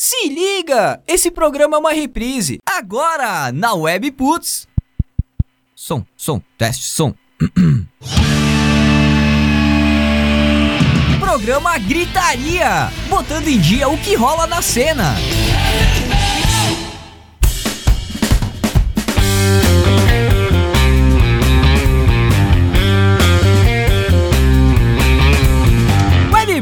[0.00, 1.02] Se liga!
[1.08, 2.60] Esse programa é uma reprise.
[2.64, 4.68] Agora, na Web Putz.
[5.74, 7.12] Som, som, teste, som.
[11.18, 15.16] programa Gritaria, botando em dia o que rola na cena.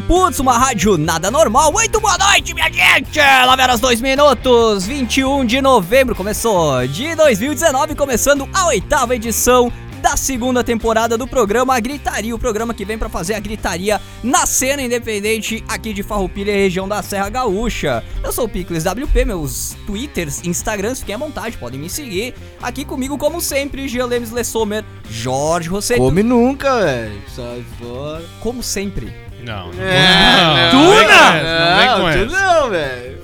[0.07, 1.73] Putz, uma rádio nada normal.
[1.73, 3.19] Muito boa noite, minha gente!
[3.19, 6.15] 9 horas 2 minutos, 21 de novembro.
[6.15, 12.73] Começou de 2019, começando a oitava edição da segunda temporada do programa Gritaria, o programa
[12.73, 17.29] que vem para fazer a gritaria na cena independente aqui de Farroupilha, região da Serra
[17.29, 18.05] Gaúcha.
[18.23, 22.33] Eu sou o Picles WP, meus twitters, instagrams, fiquem à vontade, podem me seguir.
[22.63, 26.01] Aqui comigo, como sempre, Jean Lemes Lessomer, Jorge Rosseto.
[26.01, 27.23] Come nunca, velho.
[27.35, 28.25] Sai fora.
[28.39, 29.26] Como sempre.
[29.43, 29.83] Não, não.
[29.83, 31.33] É, não, tu não!
[31.43, 32.45] Não vem com tu essa.
[32.55, 33.17] não, velho.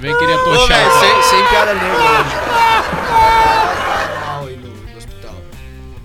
[0.00, 0.78] Vem querer Ô, tochar.
[0.78, 2.34] velho, sem, sem piada negra hoje.
[4.26, 5.34] Mal aí no, no hospital.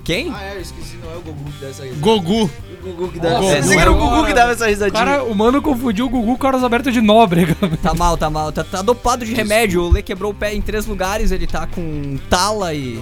[0.04, 0.34] Quem?
[0.36, 2.02] Ah, é, eu esqueci, não é o Gugu que dá essa risada.
[2.02, 2.44] Gogu.
[2.44, 3.74] O Gugu que dá Nossa, essa risada.
[3.76, 5.06] não Era o Gugu que dava essa risadinha.
[5.06, 7.56] Cara, o mano confundiu o Gugu com Carlos Alberto de Nóbrega.
[7.82, 8.52] Tá mal, tá mal.
[8.52, 9.84] Tá, tá dopado de remédio.
[9.84, 12.96] O Lê quebrou o pé em três lugares, ele tá com tala e.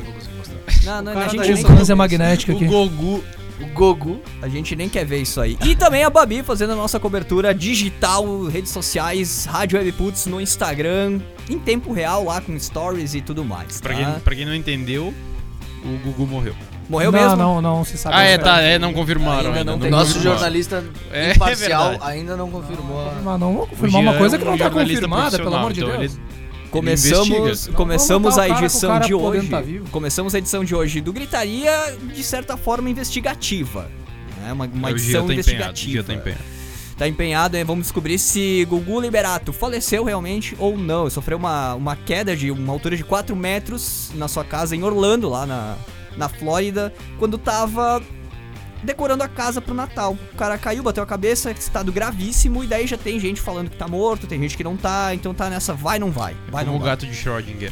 [0.86, 1.02] Não.
[1.02, 2.66] Não, não, O a, gente nem, ressonância magnética O aqui.
[2.66, 3.24] Gogu.
[3.62, 4.20] O Gugu.
[4.42, 5.58] a gente nem quer ver isso aí.
[5.64, 10.40] E também a Babi fazendo a nossa cobertura digital, redes sociais, Rádio Web Putz no
[10.42, 13.80] Instagram, em tempo real lá com stories e tudo mais.
[13.82, 14.00] Pra, tá?
[14.00, 15.14] quem, pra quem não entendeu,
[15.84, 16.56] o Gugu morreu.
[16.90, 17.38] Morreu não, mesmo?
[17.38, 18.16] não, não, se sabe.
[18.18, 18.44] Ah, é, não.
[18.44, 19.72] tá, é, não confirmaram Ainda ainda.
[19.72, 20.38] não não Nosso confirmaram.
[20.40, 23.14] jornalista É, imparcial é ainda não confirmou.
[23.24, 25.72] Mas não vou O confirmar Jean uma coisa é que não tá confirmada, pelo amor
[25.72, 26.14] de então Deus.
[26.16, 26.41] ele-
[26.72, 29.50] Começamos, começamos a edição de hoje.
[29.50, 29.62] tá.
[29.92, 33.92] Começamos a edição de hoje do Gritaria, de certa forma, investigativa.
[34.42, 34.54] Né?
[34.54, 35.28] Uma, uma edição tá.
[35.28, 36.04] O investigativa.
[36.04, 36.44] Tá empenhado.
[36.98, 37.66] Tá empenhado, hein?
[37.66, 41.10] Vamos descobrir se Gugu Liberato faleceu realmente ou não.
[41.10, 45.28] Sofreu uma, uma queda de uma altura de 4 metros na sua casa em Orlando,
[45.28, 45.76] lá na,
[46.16, 48.02] na Flórida, quando tava
[48.84, 50.18] decorando a casa pro Natal.
[50.34, 53.78] O cara caiu, bateu a cabeça, estado gravíssimo, e daí já tem gente falando que
[53.78, 56.36] tá morto, tem gente que não tá, então tá nessa vai não vai.
[56.50, 56.92] Vai Como não o vai.
[56.92, 57.72] gato de Schrödinger.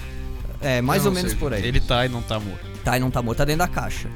[0.62, 1.40] É, mais ou menos sei.
[1.40, 1.66] por aí.
[1.66, 2.66] Ele tá e não tá morto.
[2.84, 4.09] Tá e não tá morto, tá dentro da caixa.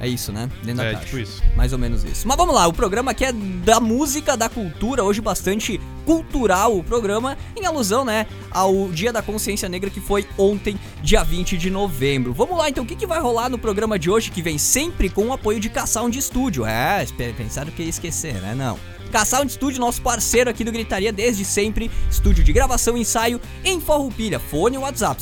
[0.00, 0.48] É isso, né?
[0.62, 1.06] Dentro da É, caixa.
[1.06, 1.42] tipo isso.
[1.56, 2.26] Mais ou menos isso.
[2.28, 6.82] Mas vamos lá, o programa aqui é da música, da cultura, hoje bastante cultural o
[6.84, 11.68] programa, em alusão, né, ao Dia da Consciência Negra que foi ontem, dia 20 de
[11.70, 12.32] novembro.
[12.32, 15.08] Vamos lá, então, o que, que vai rolar no programa de hoje, que vem sempre
[15.10, 16.64] com o apoio de K-Sound Studio?
[16.64, 18.54] É, espe- pensaram que ia esquecer, né?
[18.54, 18.78] Não.
[19.08, 23.80] K-Sound Studio, nosso parceiro aqui do Gritaria desde sempre, estúdio de gravação e ensaio em
[23.80, 24.38] Farroupilha.
[24.38, 25.20] Fone WhatsApp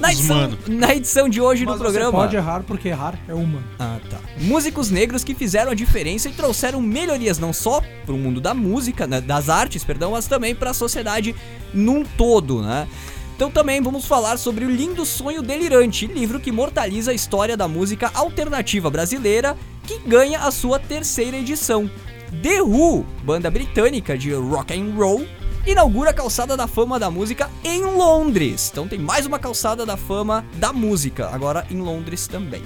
[0.00, 2.10] Na edição, na edição de hoje Mas do programa.
[2.10, 3.62] Você pode errar porque errar é humano.
[3.78, 4.18] Ah, tá.
[4.40, 9.06] Músicos negros que fizeram a diferença e trouxeram melhorias não só pro mundo da música,
[9.06, 11.32] né, das artes, perdão, mas também para a sociedade
[11.72, 12.88] num todo, né?
[13.34, 17.66] Então também vamos falar sobre o Lindo Sonho Delirante, livro que imortaliza a história da
[17.66, 21.90] música alternativa brasileira, que ganha a sua terceira edição.
[22.42, 25.26] The Who, banda britânica de rock and roll,
[25.66, 28.70] inaugura a calçada da fama da música em Londres.
[28.70, 32.62] Então tem mais uma calçada da fama da música, agora em Londres também.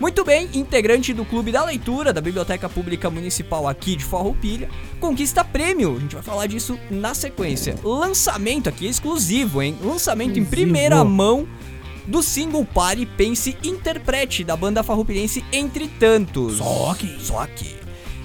[0.00, 4.68] Muito bem, integrante do Clube da Leitura da Biblioteca Pública Municipal aqui de Farroupilha,
[5.00, 5.96] conquista prêmio.
[5.96, 7.74] A gente vai falar disso na sequência.
[7.82, 9.76] Lançamento aqui exclusivo, hein?
[9.82, 10.50] Lançamento em Exclusivo.
[10.50, 11.48] primeira mão
[12.06, 16.58] do single Pare, Pense, Interprete da banda farroupilhense Entre Tantos.
[16.58, 17.16] Só aqui.
[17.20, 17.76] Só aqui.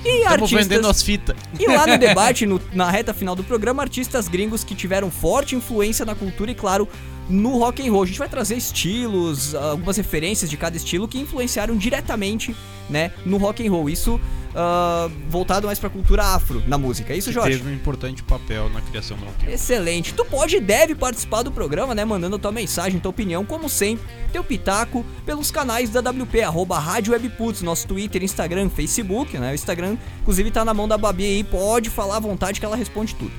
[0.05, 0.67] E Estamos artistas...
[0.67, 1.35] vendendo as fitas.
[1.59, 5.55] E lá no debate, no- na reta final do programa, artistas gringos que tiveram forte
[5.55, 6.87] influência na cultura e, claro,
[7.29, 8.03] no rock and roll.
[8.03, 12.55] A gente vai trazer estilos, algumas referências de cada estilo que influenciaram diretamente,
[12.89, 13.89] né, no rock and roll.
[13.89, 14.19] Isso
[14.55, 17.13] ah, voltado mais pra cultura afro na música.
[17.13, 17.57] É isso, Jorge?
[17.57, 19.35] teve um importante papel na criação do rock.
[19.41, 19.53] and roll.
[19.53, 20.13] Excelente.
[20.13, 22.05] Tu pode e deve participar do programa, né?
[22.05, 27.13] Mandando tua mensagem, tua opinião, como sempre, teu pitaco pelos canais da WP, arroba Rádio
[27.13, 29.51] Webputs, nosso Twitter, Instagram, Facebook, né?
[29.51, 32.75] O Instagram, inclusive, tá na mão da Babi aí, pode falar à vontade que ela
[32.75, 33.31] responde tudo.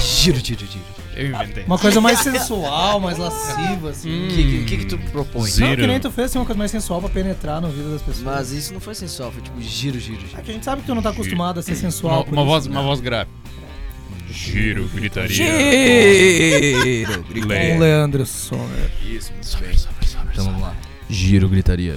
[0.00, 0.99] Giro, giro, giro.
[1.16, 1.64] Eu inventei.
[1.64, 4.26] Uma coisa mais sensual, mais lasciva, assim.
[4.26, 5.50] O que, que, que que tu propõe?
[5.58, 8.02] Não, que nem tu fez, assim, uma coisa mais sensual pra penetrar na vida das
[8.02, 8.24] pessoas.
[8.24, 10.42] Mas isso não foi sensual, foi tipo giro, giro, É giro.
[10.42, 12.22] que a gente sabe que tu não tá acostumado a ser Uma, sensual.
[12.24, 12.72] uma isso, voz, né?
[12.72, 13.30] uma voz grave.
[14.30, 15.34] Giro, gritaria.
[15.36, 17.76] Giro Com Lê.
[17.76, 18.90] o Leandro Sommer.
[19.04, 19.76] Isso, muito bem.
[20.32, 20.74] Então vamos lá.
[21.08, 21.96] Giro gritaria.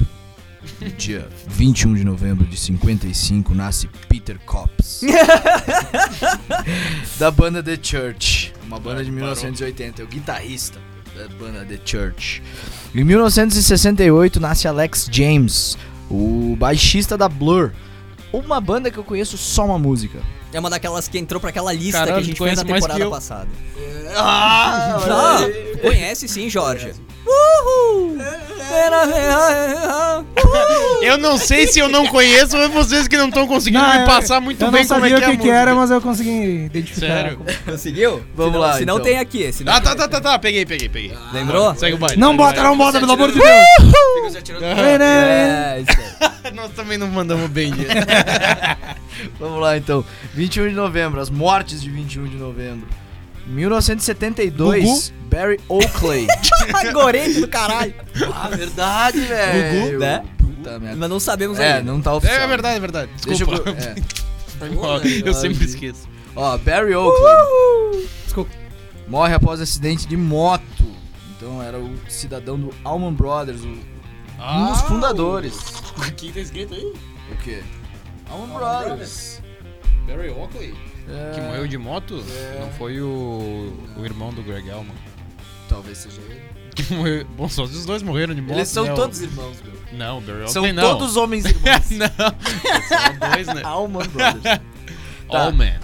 [0.81, 5.01] No Dia 21 de novembro de 55 nasce Peter Cops.
[7.17, 8.53] da banda The Church.
[8.65, 10.01] Uma banda de 1980.
[10.01, 10.79] É o guitarrista
[11.15, 12.41] da banda The Church.
[12.93, 15.77] Em 1968 nasce Alex James,
[16.09, 17.71] o baixista da Blur.
[18.31, 20.19] Uma banda que eu conheço só uma música.
[20.51, 22.87] É uma daquelas que entrou pra aquela lista Caralho, que a gente fez na conhece
[22.87, 23.49] temporada passada.
[24.15, 25.39] Ah, Ah,
[25.81, 26.93] conhece sim, Jorge.
[27.25, 28.17] Uhul!
[31.01, 33.93] Eu não sei se eu não conheço, ou é vocês que não estão conseguindo Não,
[33.93, 35.37] me eu- passar muito eu bem não como sabia é que é o a que,
[35.37, 35.57] que música.
[35.61, 37.07] era, mas eu consegui identificar.
[37.07, 37.39] Sério?
[37.65, 38.23] Conseguiu?
[38.35, 39.05] Vamos Se não- lá, Se não então.
[39.05, 39.51] tem aqui.
[39.51, 40.39] Se não Ah, tá, tá, tá, tá.
[40.39, 41.13] Peguei, peguei, peguei.
[41.33, 41.75] Lembrou?
[41.75, 42.19] Segue o baile.
[42.19, 43.49] Não o bota, não bota, pelo amor de Deus.
[45.01, 45.91] É, isso
[46.43, 46.51] aí.
[46.55, 47.87] Nós também não mandamos bem, gente.
[49.39, 50.03] Vamos lá então.
[50.33, 52.87] 21 de novembro, as mortes de 21 de novembro.
[53.45, 56.27] 1972, Barry Oakley.
[56.93, 57.93] Gorete do caralho.
[58.33, 59.85] ah, verdade, velho.
[59.91, 60.23] Gugu, né?
[60.37, 60.95] Puta merda.
[60.97, 61.91] Mas não sabemos É, ainda.
[61.91, 62.39] não tá oficial.
[62.41, 63.11] É verdade, é verdade.
[63.25, 63.47] Deixa eu.
[63.47, 63.69] Desculpa.
[63.71, 63.95] É.
[64.73, 66.07] Pô, Eu sempre esqueço.
[66.35, 68.51] Ó, Barry Oakley Desculpa.
[69.07, 70.63] morre após acidente de moto.
[71.35, 73.93] Então era o cidadão do Allman Brothers, o-
[74.41, 75.57] um dos fundadores.
[75.97, 76.93] O que tá escrito aí?
[77.31, 77.61] O quê?
[78.29, 79.41] Allman Brothers.
[80.07, 80.73] Barry Oakley.
[81.07, 82.23] É, Que morreu de moto?
[82.59, 84.95] Não foi o, o irmão do Greg Allman.
[85.69, 86.41] Talvez seja ele.
[86.73, 87.23] Que morreu.
[87.37, 88.57] Bom, só os dois morreram de moto.
[88.57, 88.93] Eles são né?
[88.93, 89.73] O- todos irmãos, meu.
[89.93, 90.81] Não, o Barry São não.
[90.97, 91.89] todos homens irmãos.
[91.91, 92.07] não.
[92.07, 93.61] São dois, né?
[93.65, 94.41] Allman Brothers.
[95.29, 95.43] Tá.
[95.45, 95.75] Allman.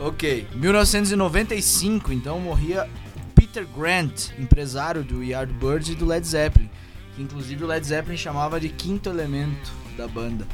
[0.00, 6.70] Ok, 1995, então morria o Peter Grant, empresário do Yardbirds e do Led Zeppelin.
[7.14, 10.46] Que inclusive o Led Zeppelin chamava de quinto elemento da banda.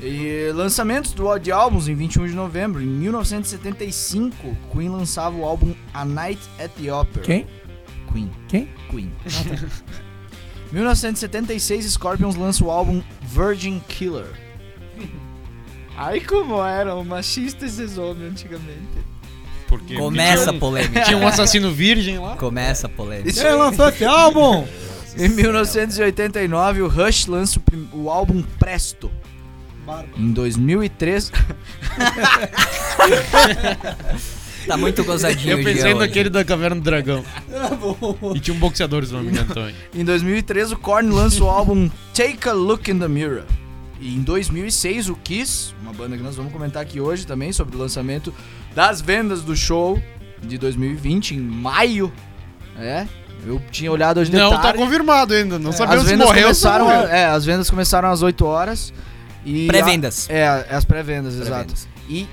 [0.00, 2.82] E lançamentos do, de álbuns em 21 de novembro.
[2.82, 7.24] Em 1975, Queen lançava o álbum A Night at the Opera.
[7.24, 7.46] Quem?
[8.12, 8.30] Queen.
[8.48, 8.68] Quem?
[8.90, 9.12] Queen.
[10.72, 14.26] 1976, Scorpions lança o álbum Virgin Killer.
[15.96, 19.06] Ai, como eram machistas esses homens antigamente.
[19.66, 21.02] Porque Começa a polêmica.
[21.02, 22.36] tinha um assassino virgem lá.
[22.36, 23.30] Começa a polêmica.
[23.30, 24.66] Isso Ele lançou esse álbum!
[25.18, 27.58] Em 1989, o Rush lança
[27.92, 29.10] o, o álbum Presto.
[30.16, 31.32] Em 2003,
[34.66, 37.24] Tá muito gozadinho Eu pensei naquele da Caverna do Dragão.
[38.34, 39.74] E tinha um boxeador, se não me engano, também.
[39.94, 43.44] em 2003 o Korn lança o álbum Take a Look in the Mirror.
[44.00, 47.76] E em 2006 o Kiss, uma banda que nós vamos comentar aqui hoje também sobre
[47.76, 48.34] o lançamento
[48.74, 50.02] das vendas do show
[50.42, 52.12] de 2020 em maio.
[52.78, 53.06] É,
[53.46, 54.78] eu tinha olhado hoje de Não, tá tarde.
[54.78, 55.58] confirmado ainda.
[55.58, 58.92] Não As sabemos se morreu começaram, é, as vendas começaram às 8 horas
[59.66, 60.28] Pré-vendas.
[60.28, 61.50] a- É, as pré-vendas, exato.
[61.50, 61.88] Pré-vendas.
[62.08, 62.26] E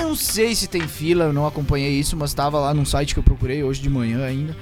[0.00, 3.20] não sei se tem fila, eu não acompanhei isso, mas estava lá num site que
[3.20, 4.56] eu procurei hoje de manhã ainda.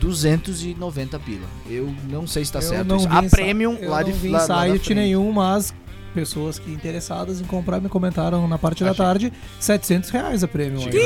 [0.00, 1.46] 290 pila.
[1.68, 3.08] Eu não sei se tá Eu certo não isso.
[3.08, 5.72] vi A em premium lá não de vi lá, lá da site nenhum, mas
[6.14, 9.04] pessoas que interessadas em comprar me comentaram na parte da Achei.
[9.04, 10.86] tarde 700 reais a premium.
[10.86, 11.00] Achei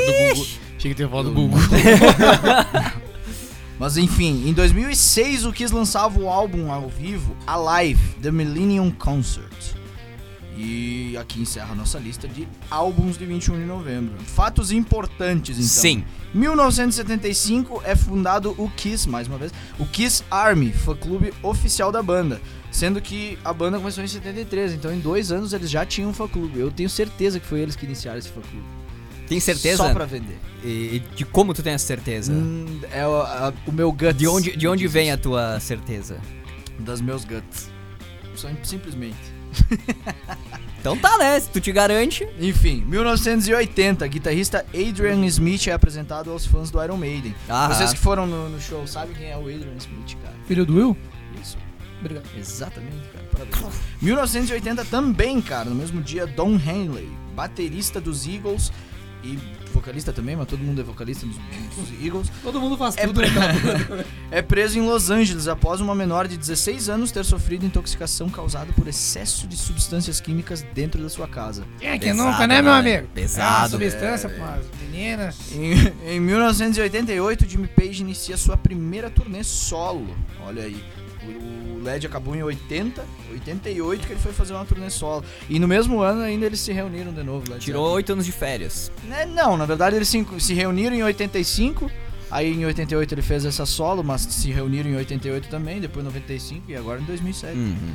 [0.77, 1.59] que tinha falado do Google.
[3.79, 9.51] Mas enfim, em 2006 o Kiss lançava o álbum ao vivo Alive, The Millennium Concert.
[10.63, 14.13] E aqui encerra a nossa lista de álbuns de 21 de novembro.
[14.23, 15.67] Fatos importantes então.
[15.67, 16.03] Sim.
[16.33, 22.39] 1975 é fundado o Kiss, mais uma vez, o Kiss Army, fã-clube oficial da banda.
[22.71, 26.13] Sendo que a banda começou em 73, então em dois anos eles já tinham um
[26.13, 26.59] fã-clube.
[26.59, 28.65] Eu tenho certeza que foi eles que iniciaram esse fã-clube.
[29.27, 29.77] Tem certeza?
[29.77, 30.37] Só pra vender.
[30.63, 32.31] E, de como tu tem essa certeza?
[32.33, 34.15] Hum, é o, a- o meu guts.
[34.17, 36.19] De onde, de onde vem a tua certeza?
[36.79, 37.69] Das meus guts.
[38.35, 39.17] Sim- Simplesmente.
[40.81, 41.39] Então tá, né?
[41.39, 42.27] Se tu te garante.
[42.39, 47.35] Enfim, 1980, guitarrista Adrian Smith é apresentado aos fãs do Iron Maiden.
[47.47, 50.33] Ah, Vocês que foram no, no show sabem quem é o Adrian Smith, cara.
[50.47, 50.97] Filho do Will?
[51.39, 51.55] Isso.
[51.99, 52.25] Obrigado.
[52.35, 53.25] Exatamente, cara.
[53.31, 53.75] Parabéns.
[54.01, 55.69] 1980 também, cara.
[55.69, 58.71] No mesmo dia, Don Henley, baterista dos Eagles
[59.23, 59.37] e
[59.71, 62.31] vocalista também, mas todo mundo é vocalista dos, dos Eagles.
[62.43, 63.53] Todo mundo faz É tudo naquela
[63.87, 64.05] banda.
[64.29, 68.71] É preso em Los Angeles após uma menor de 16 anos ter sofrido intoxicação causada
[68.73, 71.65] por excesso de substâncias químicas dentro da sua casa.
[71.79, 72.79] Quem é que Pesado, nunca, né, meu né?
[72.79, 73.07] amigo?
[73.13, 73.65] Pesado.
[73.65, 75.37] Ah, substância, pô, as meninas.
[75.51, 80.15] Em, em 1988, Jimmy Page inicia sua primeira turnê solo.
[80.45, 80.83] Olha aí.
[81.23, 85.25] O o LED acabou em 80, 88 que ele foi fazer uma turnê solo.
[85.49, 87.51] E no mesmo ano ainda eles se reuniram de novo.
[87.51, 88.91] Led Tirou oito anos de férias.
[89.03, 91.89] Né, Não, na verdade eles se, se reuniram em 85.
[92.29, 96.07] Aí em 88 ele fez essa solo, mas se reuniram em 88 também, depois em
[96.07, 97.57] 95 e agora em 2007.
[97.57, 97.93] Uhum.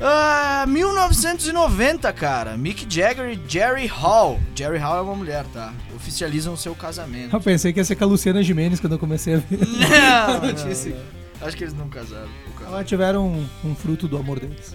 [0.00, 2.56] Ah, 1990, cara.
[2.56, 4.40] Mick Jagger e Jerry Hall.
[4.54, 5.72] Jerry Hall é uma mulher, tá?
[5.94, 7.34] Oficializam seu casamento.
[7.34, 9.60] Eu pensei que ia ser com a Luciana Gimenez quando eu comecei a ver.
[9.60, 11.46] Não, não, não.
[11.46, 12.28] Acho que eles não casaram.
[12.66, 14.72] Elas tiveram um, um fruto do amor deles.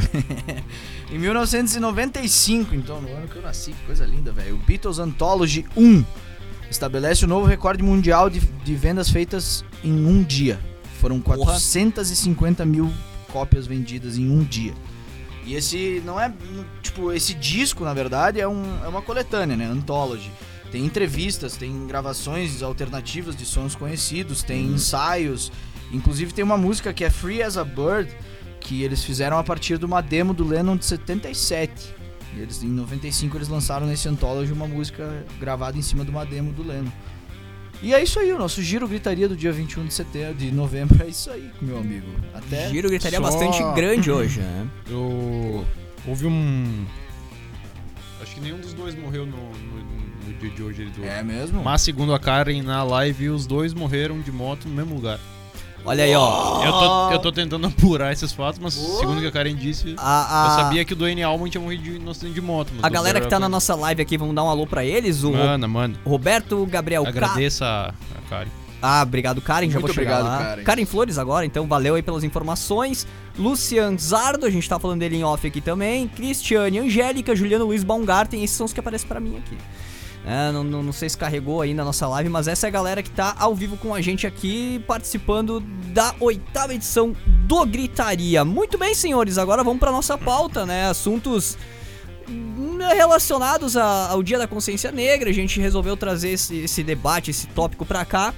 [1.12, 4.56] Em 1995, então, no ano que eu nasci, que coisa linda, velho.
[4.56, 6.04] O Beatles Anthology 1
[6.70, 10.60] estabelece o novo recorde mundial de, de vendas feitas em um dia.
[11.00, 11.38] Foram Porra.
[11.38, 12.92] 450 mil
[13.32, 14.74] cópias vendidas em um dia.
[15.46, 16.34] E esse não é.
[16.82, 19.66] Tipo, esse disco, na verdade, é, um, é uma coletânea, né?
[19.66, 20.30] Anthology.
[20.72, 25.52] Tem entrevistas, tem gravações alternativas de sons conhecidos, tem ensaios.
[25.92, 28.10] Inclusive tem uma música que é Free as a Bird,
[28.60, 31.96] que eles fizeram a partir de uma demo do Lennon de 77.
[32.36, 36.26] E eles, em 95 eles lançaram nesse Anthology uma música gravada em cima de uma
[36.26, 36.92] demo do Lennon.
[37.82, 41.02] E é isso aí, o nosso giro gritaria do dia 21 de setembro, de novembro.
[41.04, 42.08] É isso aí, meu amigo.
[42.34, 42.70] Até.
[42.70, 44.68] Giro gritaria Só- bastante grande hoje, né?
[44.90, 45.64] Eu.
[46.08, 46.86] Houve um.
[48.22, 50.86] Acho que nenhum dos dois morreu no, no- no dia de hoje.
[50.86, 51.04] Do...
[51.06, 51.64] É mesmo?
[51.64, 55.20] Mas segundo a Karen na live, os dois morreram de moto no mesmo lugar.
[55.86, 56.64] Olha aí, ó.
[56.66, 59.96] Eu tô, eu tô tentando apurar esses fatos, mas segundo o que a Karen disse,
[59.98, 62.72] A, a, eu sabia que o Dwayne Allman tinha morrido de, no acidente de moto.
[62.76, 65.24] mas a galera que tá na nossa live aqui, vamos dar um alô pra eles.
[65.24, 65.98] O Manda, manda.
[66.06, 68.50] Roberto Gabriel Agradeça a, a Karen.
[68.82, 69.68] Ah, obrigado, Karen.
[69.70, 70.64] Já Muito vou chegar obrigado, lá.
[70.64, 70.86] Karen.
[70.86, 73.08] Flores agora, então valeu aí pelas informações.
[73.38, 76.08] Lucian Zardo, a gente tá falando dele em off aqui também.
[76.08, 79.58] Cristiane Angélica, Juliano Luiz Baumgarten, esses são os que aparecem pra mim aqui.
[80.26, 82.72] É, não, não, não sei se carregou aí na nossa live, mas essa é a
[82.72, 85.62] galera que tá ao vivo com a gente aqui, participando
[85.94, 88.44] da oitava edição do Gritaria.
[88.44, 90.90] Muito bem, senhores, agora vamos pra nossa pauta, né?
[90.90, 91.58] Assuntos
[92.30, 95.30] hum, relacionados a- ao Dia da Consciência Negra.
[95.30, 98.34] A gente resolveu trazer esse, esse debate, esse tópico pra cá.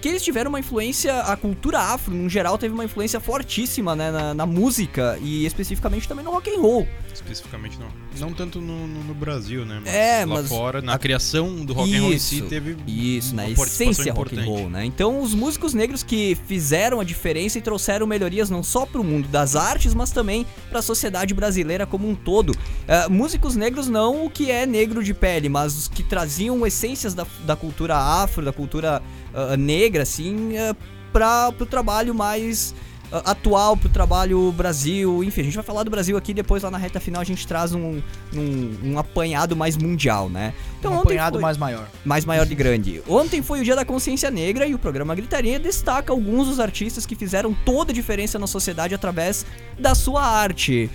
[0.00, 4.10] Que eles tiveram uma influência, a cultura afro, no geral, teve uma influência fortíssima né,
[4.10, 6.88] na, na música e especificamente também no rock and roll.
[7.12, 7.88] Especificamente não.
[8.18, 9.80] Não tanto no, no- no Brasil, né?
[9.84, 12.76] Mas É, lá mas- fora, na criação do rock and roll em si, Isso, teve
[12.86, 14.84] Isso, na uma participação essência rock and roll, né?
[14.86, 19.28] Então, os músicos negros que fizeram a diferença e trouxeram melhorias não só pro mundo
[19.28, 22.54] das artes, mas também pra sociedade brasileira como um todo.
[22.88, 27.12] Ah, músicos negros não o que é negro de pele, mas os que traziam essências
[27.12, 29.02] da, da cultura afro, da cultura
[29.34, 30.76] ah, negra, assim, uh,
[31.12, 32.74] para pro trabalho mais
[33.12, 36.70] ah, atual, pro trabalho Brasil, enfim, a gente vai falar do Brasil aqui, depois lá
[36.70, 38.00] na reta final a gente traz um,
[38.32, 40.54] um, um apanhado mais mundial, né?
[40.84, 41.88] um ontem apanhado foi- mais maior.
[42.04, 43.02] mais maior de grande.
[43.08, 47.04] Ontem foi o Dia da Consciência Negra e o programa Gritaria destaca alguns dos artistas
[47.04, 49.44] que fizeram toda a diferença na sociedade através
[49.78, 50.88] da sua arte.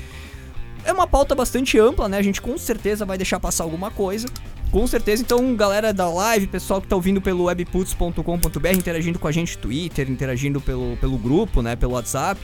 [0.85, 2.17] É uma pauta bastante ampla, né?
[2.17, 4.27] A gente com certeza vai deixar passar alguma coisa.
[4.71, 9.31] Com certeza, então, galera da live, pessoal que tá ouvindo pelo webputs.com.br, interagindo com a
[9.31, 12.41] gente no Twitter, interagindo pelo, pelo grupo, né, pelo WhatsApp,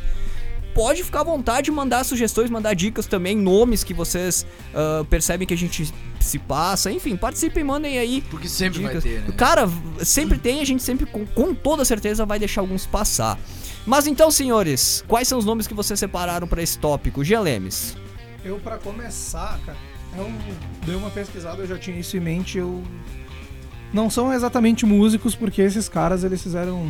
[0.74, 5.48] pode ficar à vontade de mandar sugestões, mandar dicas também, nomes que vocês ah, percebem
[5.48, 9.04] que a gente se passa, enfim, participem, mandem aí Porque sempre dicas.
[9.04, 9.34] vai ter, né?
[9.36, 13.38] Cara, sempre tem, a gente sempre, com, com toda certeza, vai deixar alguns passar.
[13.86, 17.24] Mas então, senhores, quais são os nomes que vocês separaram pra esse tópico?
[17.24, 17.98] Gelemes.
[18.46, 19.78] Eu, pra começar, cara,
[20.18, 20.32] eu
[20.86, 22.84] dei uma pesquisada, eu já tinha isso em mente, eu...
[23.94, 26.88] Não são exatamente músicos, porque esses caras, eles fizeram...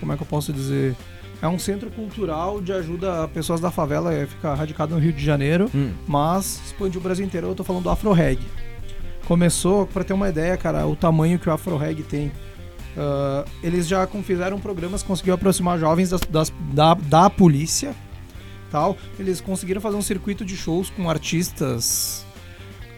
[0.00, 0.96] Como é que eu posso dizer?
[1.42, 5.12] É um centro cultural de ajuda a pessoas da favela, é, fica radicado no Rio
[5.12, 5.92] de Janeiro, Hum.
[6.08, 8.40] mas expandiu o Brasil inteiro, eu tô falando do Afro Reg.
[9.26, 12.32] Começou, pra ter uma ideia, cara, o tamanho que o Afro Reg tem.
[12.96, 17.94] Ah, eles já fizeram programas, conseguiu aproximar jovens das- das- da, da polícia,
[18.72, 18.96] tal.
[19.18, 22.26] Eles conseguiram fazer um circuito de shows com artistas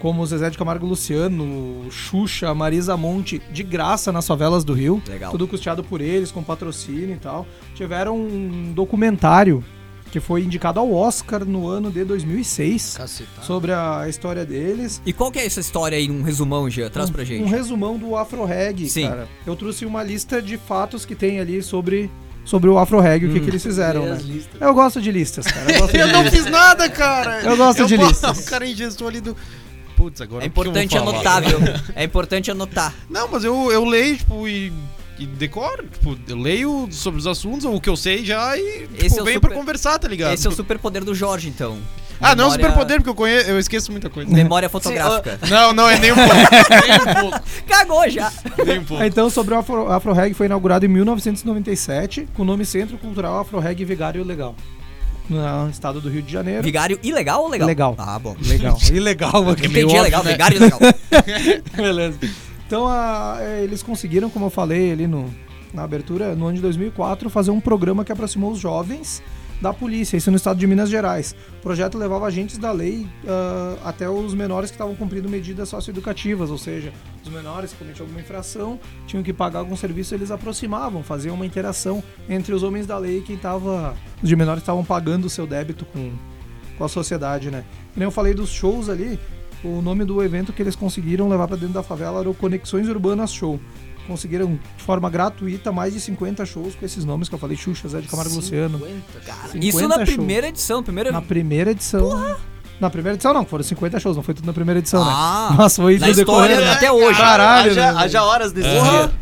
[0.02, 5.00] como Zezé de Camargo Luciano, Xuxa, Marisa Monte, de graça nas favelas do Rio.
[5.08, 5.30] Legal.
[5.30, 7.46] Tudo custeado por eles, com patrocínio e tal.
[7.72, 9.64] Tiveram um documentário
[10.10, 13.46] que foi indicado ao Oscar no ano de 2006 Cacetado.
[13.46, 15.00] sobre a história deles.
[15.06, 16.90] E qual que é essa história aí, um resumão, Jean?
[16.90, 17.44] Traz pra Um- gente.
[17.44, 19.06] Um resumão do Afro Reg, Sim.
[19.08, 19.28] cara.
[19.46, 22.10] Eu trouxe uma lista de fatos que tem ali sobre
[22.44, 23.42] sobre o Afro Reggae, o que, Hum.
[23.44, 24.18] que eles fizeram, né?
[24.20, 24.60] listas.
[24.60, 25.72] Eu gosto de listas, cara.
[25.72, 26.40] Eu gosto de Eu não listas.
[26.42, 27.40] fiz nada, cara!
[27.44, 28.38] Eu gosto de pa- listas.
[28.40, 29.36] O cara ingestou ali do.
[30.02, 31.10] Putz, agora É o que eu vou importante falar?
[31.10, 31.58] anotar, viu?
[31.94, 32.94] É importante anotar.
[33.08, 34.72] Não, mas eu, eu leio, tipo, e,
[35.18, 35.84] e decoro.
[35.86, 39.20] Tipo, eu leio sobre os assuntos, ou o que eu sei já, e tipo, Esse
[39.20, 40.34] é venho super- pra conversar, tá ligado?
[40.34, 41.78] Esse é o superpoder do Jorge, então.
[42.20, 44.32] Ah, não é um Memória- superpoder, porque eu conheço, eu esqueço muita coisa.
[44.32, 45.38] Memória fotográfica.
[45.50, 46.30] Não, não, é nem um pouco.
[46.86, 47.46] nem um pouco.
[47.66, 48.32] Cagou já.
[48.64, 49.02] Nem um pouco.
[49.04, 53.40] Então, sobre o Afro, Afro Reggae foi inaugurado em 1997 com o nome Centro Cultural
[53.40, 54.54] Afro Reggae Vigário Legal,
[55.32, 56.62] no estado do Rio de Janeiro.
[56.62, 57.66] Vigário ilegal ou legal?
[57.66, 57.94] Legal.
[57.98, 58.36] Ah, bom.
[58.46, 58.78] Legal.
[58.92, 60.24] Ilegal meio Entendi, óbvio, legal.
[60.24, 60.32] né?
[60.32, 60.78] Vigário legal.
[61.76, 62.18] Beleza.
[62.66, 65.28] Então, a- é, eles conseguiram, como eu falei ali no,
[65.74, 69.22] na abertura, no ano de 2004, fazer um programa que aproximou os jovens
[69.62, 71.36] da polícia, isso no estado de Minas Gerais.
[71.60, 76.50] O projeto levava agentes da lei ah, até os menores que estavam cumprindo medidas socioeducativas,
[76.50, 76.92] ou seja,
[77.24, 81.46] os menores que cometiam alguma infração tinham que pagar algum serviço, eles aproximavam, faziam uma
[81.46, 83.94] interação entre os homens da lei e quem estava.
[84.20, 86.10] Os de menores estavam pagando o seu débito com,
[86.76, 87.64] com a sociedade, né?
[87.92, 89.16] Que nem eu falei dos shows ali,
[89.62, 92.88] o nome do evento que eles conseguiram levar para dentro da favela era o Conexões
[92.88, 93.60] Urbanas Show.
[94.06, 97.88] Conseguiram de forma gratuita mais de 50 shows com esses nomes que eu falei, Xuxa,
[97.88, 98.78] Zé de Camargo e Luciano.
[98.78, 99.48] 50, cara.
[99.48, 100.10] 50 Isso na shows.
[100.10, 100.82] primeira edição.
[100.82, 101.12] Primeira...
[101.12, 102.36] Na primeira edição.
[102.80, 105.56] Na primeira edição não, foram 50 shows, não foi tudo na primeira edição, Ah, né?
[105.58, 106.72] Mas foi história decorrer, né?
[106.72, 107.18] até hoje.
[107.20, 108.90] Caralho, haja, né, haja horas desse Porra.
[108.90, 109.12] dia.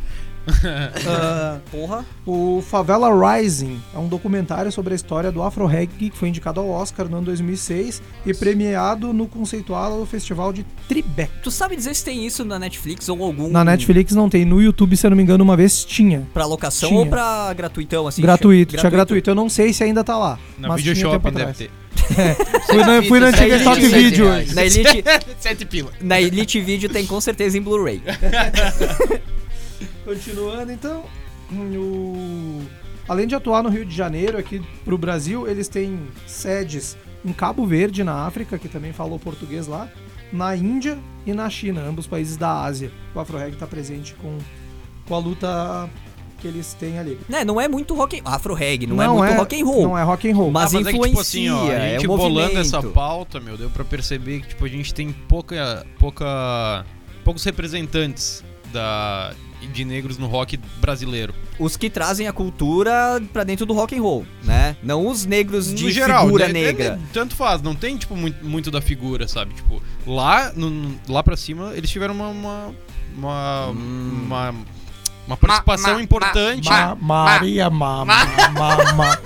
[1.06, 2.04] Ah, Porra.
[2.26, 6.60] o Favela Rising é um documentário sobre a história do Afro Reggae que foi indicado
[6.60, 11.32] ao Oscar no ano 2006 e premiado no conceituado Festival de Tribeca.
[11.42, 13.48] Tu sabe dizer se tem isso na Netflix ou algum...
[13.48, 16.26] Na Netflix não tem, no YouTube, se eu não me engano, uma vez tinha.
[16.32, 17.00] Pra locação Tinha.
[17.00, 18.22] ou pra gratuitão, assim?
[18.22, 19.30] gratuito, tinha gratuito.
[19.30, 20.38] Eu não sei se ainda tá lá.
[20.58, 21.56] Na mas tinha Video tempo Shopping deve atrás.
[21.58, 21.80] ter.
[22.66, 24.26] Fui na, fui na antiga Stock sete Video.
[24.54, 25.04] Na Elite,
[25.38, 25.90] Sete pila.
[26.00, 28.02] na Elite Video tem com certeza em Blu-ray.
[30.10, 31.04] Continuando, então,
[31.52, 32.62] o...
[33.08, 37.64] além de atuar no Rio de Janeiro, aqui pro Brasil, eles têm sedes em Cabo
[37.64, 39.88] Verde, na África, que também falou português lá,
[40.32, 42.90] na Índia e na China, ambos países da Ásia.
[43.14, 44.36] O Afro Reggae tá presente com,
[45.06, 45.88] com a luta
[46.40, 47.16] que eles têm ali.
[47.28, 48.22] Né, não é muito rock and...
[48.24, 49.82] Afro reggae, não, é muito rock and roll.
[49.82, 50.50] Não é rock and roll.
[50.50, 52.78] Mas Ah, mas é que, tipo influencia, assim, ó, a é gente o bolando essa
[52.78, 52.94] movimento.
[52.94, 56.84] pauta, meu, deu pra perceber que, tipo, a gente tem pouca, pouca,
[57.22, 59.34] poucos representantes da,
[59.68, 61.34] de negros no rock brasileiro.
[61.58, 64.76] Os que trazem a cultura pra dentro do rock and roll, né?
[64.82, 66.96] Não os negros de no geral, figura né, negra.
[66.96, 69.54] né, tanto faz, não tem, tipo, muito, muito da figura, sabe?
[69.54, 72.28] Tipo, lá, no, lá pra cima, eles tiveram uma...
[72.28, 72.74] uma
[73.16, 74.22] uma, Hum.
[74.24, 74.54] uma,
[75.26, 76.68] uma participação ma- importante.
[76.68, 78.14] Ma- Maria Mama.
[78.52, 79.18] Mama.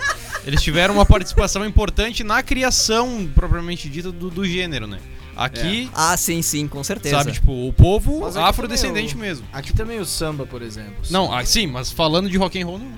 [0.46, 4.98] Eles tiveram uma participação importante na criação, propriamente dita, do, do gênero, né?
[5.36, 7.18] Aqui, Ah, sim, sim, com certeza.
[7.18, 9.46] sabe, tipo, o povo afrodescendente também mesmo.
[9.52, 10.94] Aqui também o samba, por exemplo.
[11.10, 12.92] Não, ah, sim, mas falando de rock and roll, não.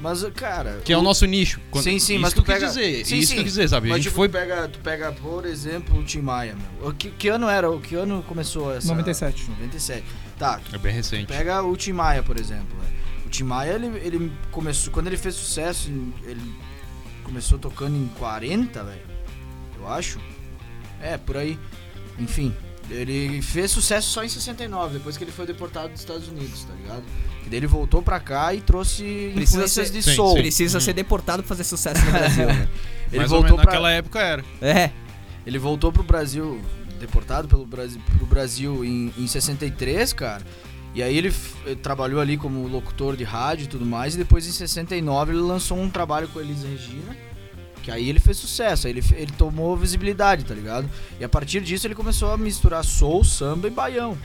[0.00, 0.80] Mas, cara...
[0.84, 1.60] que é o nosso nicho.
[1.70, 2.66] Quando- Sim, sim, isso mas que tu pega...
[2.66, 3.34] dizer, sim, isso sim.
[3.34, 3.86] que eu quis dizer, sabe?
[3.88, 6.90] Mas a gente tipo, foi tu, pega, tu pega, por exemplo, o Tim Maia, meu.
[6.90, 7.70] O que, que ano era?
[7.70, 8.88] O que ano começou essa...
[8.88, 9.48] 97.
[9.48, 10.04] 97.
[10.36, 11.26] Tá, é bem recente.
[11.26, 12.76] Pega o Tim Maia, por exemplo.
[12.82, 12.88] né?
[13.24, 14.92] O Tim Maia, ele, ele começou.
[14.92, 15.88] Quando ele fez sucesso,
[16.24, 16.52] ele
[17.22, 19.00] começou tocando em 40, velho.
[19.78, 20.18] Eu acho.
[21.02, 21.58] É, por aí.
[22.18, 22.54] Enfim.
[22.90, 26.74] Ele fez sucesso só em 69, depois que ele foi deportado dos Estados Unidos, tá
[26.74, 27.02] ligado?
[27.46, 30.32] E daí ele voltou pra cá e trouxe Precisa influências ser- de Sim, soul.
[30.36, 30.42] sim.
[30.42, 30.80] Precisa Hum.
[30.80, 32.68] ser deportado pra fazer sucesso no Brasil, né?
[33.10, 34.44] Ele Mais ou voltou menos pra, naquela época era.
[34.60, 34.90] É.
[35.46, 36.60] Ele voltou pro Brasil,
[37.00, 40.42] deportado pelo Brasil, pro Brasil em, em 63, cara.
[40.94, 44.14] E aí ele f- eh, trabalhou ali como locutor de rádio e tudo mais.
[44.14, 47.16] E depois em 69 ele lançou um trabalho com a Elis Regina.
[47.82, 50.88] Que aí ele fez sucesso, aí ele, ele tomou visibilidade, tá ligado?
[51.18, 54.16] E a partir disso ele começou a misturar soul, samba e baião.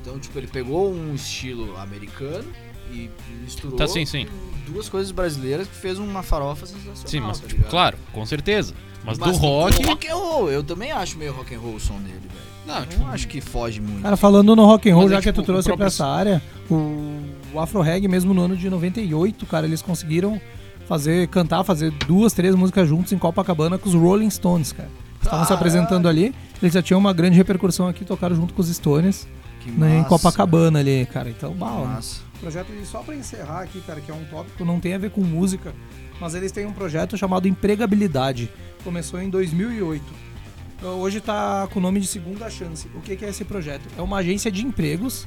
[0.00, 2.46] Então, tipo, ele pegou um estilo americano
[2.92, 3.10] e
[3.42, 4.26] misturou Tá, sim, sim.
[4.66, 8.72] duas coisas brasileiras que fez uma farofa sensacional, Sim, mas, tá tipo, claro, com certeza.
[9.04, 9.84] Mas, do Mas rock.
[9.84, 12.46] rock and roll, eu também acho meio rock and roll o som dele, velho.
[12.66, 14.02] Não, Eu tipo, não acho que foge muito.
[14.02, 15.76] Cara, falando no rock and roll, Mas é já que tipo, tu trouxe o pra
[15.76, 20.40] próprio- essa área, o, o Afro Reggae, mesmo no ano de 98, cara, eles conseguiram
[20.86, 24.88] fazer, cantar, fazer duas, três músicas juntos em Copacabana com os Rolling Stones, cara.
[25.16, 25.54] Estavam se Caralho.
[25.54, 29.26] apresentando ali, eles já tinham uma grande repercussão aqui, tocaram junto com os Stones
[29.72, 31.28] né, em Copacabana ali, cara.
[31.28, 32.00] Então, bala.
[32.40, 35.10] Projeto, e só pra encerrar aqui, cara, que é um tópico, não tem a ver
[35.10, 35.74] com música,
[36.20, 38.50] mas eles têm um projeto chamado Empregabilidade.
[38.84, 40.04] Começou em 2008.
[40.82, 42.88] Hoje tá com o nome de Segunda Chance.
[42.94, 43.82] O que que é esse projeto?
[43.96, 45.26] É uma agência de empregos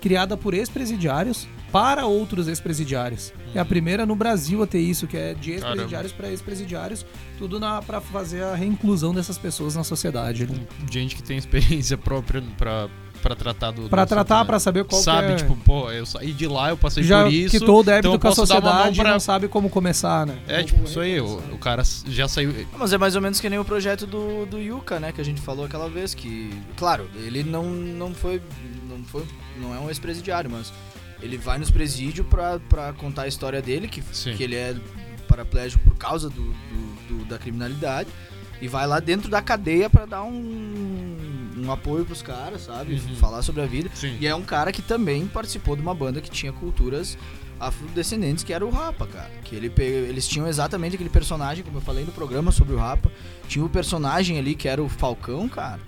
[0.00, 3.34] criada por ex-presidiários para outros ex-presidiários.
[3.54, 7.04] É a primeira no Brasil a ter isso, que é de ex-presidiários para ex-presidiários,
[7.38, 10.46] tudo na para fazer a reinclusão dessas pessoas na sociedade.
[10.46, 10.58] né?
[10.90, 12.88] gente que tem experiência própria pra
[13.22, 13.88] pra tratar do.
[13.88, 14.58] Pra do tratar, né?
[14.58, 15.36] saber qual Sabe, que é...
[15.36, 17.58] tipo, pô, eu saí de lá, eu passei já por isso.
[17.58, 20.38] quitou o débito então com a sociedade e pra- não sabe como começar, né?
[20.46, 22.54] É, tipo, isso aí, o, o cara já saiu.
[22.78, 25.12] Mas é mais ou menos que nem o projeto do, do Yuka, né?
[25.12, 26.50] Que a gente falou aquela vez que...
[26.76, 28.40] Claro, ele não, não foi...
[28.88, 29.24] Não foi...
[29.60, 30.72] Não é um ex-presidiário, mas...
[31.22, 34.34] Ele vai nos presídios pra, pra contar a história dele, que, Sim.
[34.36, 34.74] que ele é
[35.28, 38.08] paraplégico por causa do, do- do- da criminalidade.
[38.60, 42.94] E vai lá dentro da cadeia pra dar um, um apoio pros caras, sabe?
[42.94, 43.16] Uhum.
[43.16, 43.90] Falar sobre a vida.
[43.94, 44.16] Sim.
[44.20, 47.18] E é um cara que também participou de uma banda que tinha culturas
[47.60, 49.30] afrodescendentes, que era o Rapa, cara.
[49.44, 53.10] Que ele eles tinham exatamente aquele personagem, como eu falei no programa sobre o Rapa.
[53.48, 55.80] Tinha o personagem ali que era o Falcão, cara.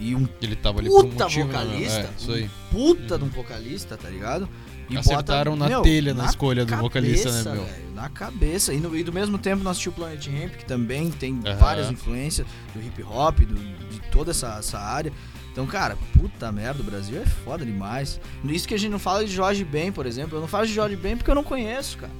[0.00, 1.46] E um Ele tava ali por um puta motivo.
[1.46, 1.52] né?
[1.52, 1.98] vocalista.
[2.00, 2.44] É, isso aí.
[2.44, 4.48] Um puta de um vocalista, tá ligado?
[4.88, 7.64] E Acertaram na meu, telha na escolha do vocalista, né, meu?
[7.64, 8.72] velho, na cabeça.
[8.74, 11.56] E, no- e do mesmo tempo nós tínhamos o Planet Ramp, que também tem Aham.
[11.58, 15.12] várias influências do hip hop, do- de toda essa, essa área.
[15.52, 18.20] Então, cara, puta merda, o Brasil é foda demais.
[18.44, 20.36] Isso que a gente não fala de Jorge Ben, por exemplo.
[20.38, 22.12] Eu não falo de Jorge Ben porque eu não conheço, cara.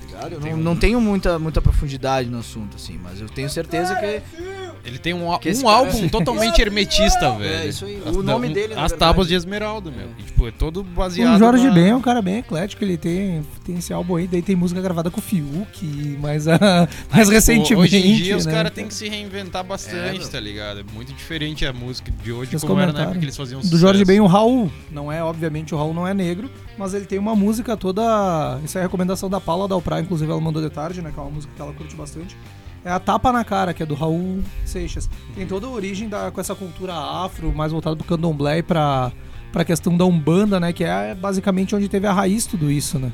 [0.00, 0.32] Tá ligado?
[0.32, 4.20] Eu não, não tenho muita, muita profundidade no assunto, assim, mas eu tenho certeza que.
[4.84, 7.68] Ele tem um, um cara- álbum totalmente hermetista, velho.
[7.70, 8.02] isso aí.
[8.04, 8.94] As, O nome um- dele, As verdade.
[8.96, 10.08] tábuas de Esmeralda, meu.
[10.18, 11.36] E, tipo, é todo baseado.
[11.36, 14.26] O Jorge na- Ben é um cara bem eclético, ele tem, tem esse álbum aí,
[14.26, 16.58] daí tem música gravada com o Fiuk, mas ah,
[17.10, 17.74] mais recentemente.
[17.74, 18.52] Hoje em dia os né?
[18.52, 20.28] caras têm que se reinventar bastante, meu.
[20.28, 20.80] tá ligado?
[20.80, 23.60] É muito diferente a música de hoje Vocês como era na época que eles faziam
[23.60, 23.80] Do sucesso.
[23.80, 24.70] Jorge Ben, o Raul.
[24.90, 28.60] Não é, obviamente, o Raul não é negro, mas ele tem uma música toda.
[28.64, 31.10] Isso é a recomendação da Paula Dalprá, inclusive ela mandou de tarde, né?
[31.12, 32.36] Que é uma música que ela curte bastante.
[32.84, 35.08] É a Tapa na Cara, que é do Raul Seixas.
[35.34, 39.10] Tem toda a origem da, com essa cultura afro, mais voltada pro candomblé e pra,
[39.52, 40.72] pra questão da Umbanda, né?
[40.72, 43.10] Que é basicamente onde teve a raiz tudo isso, né?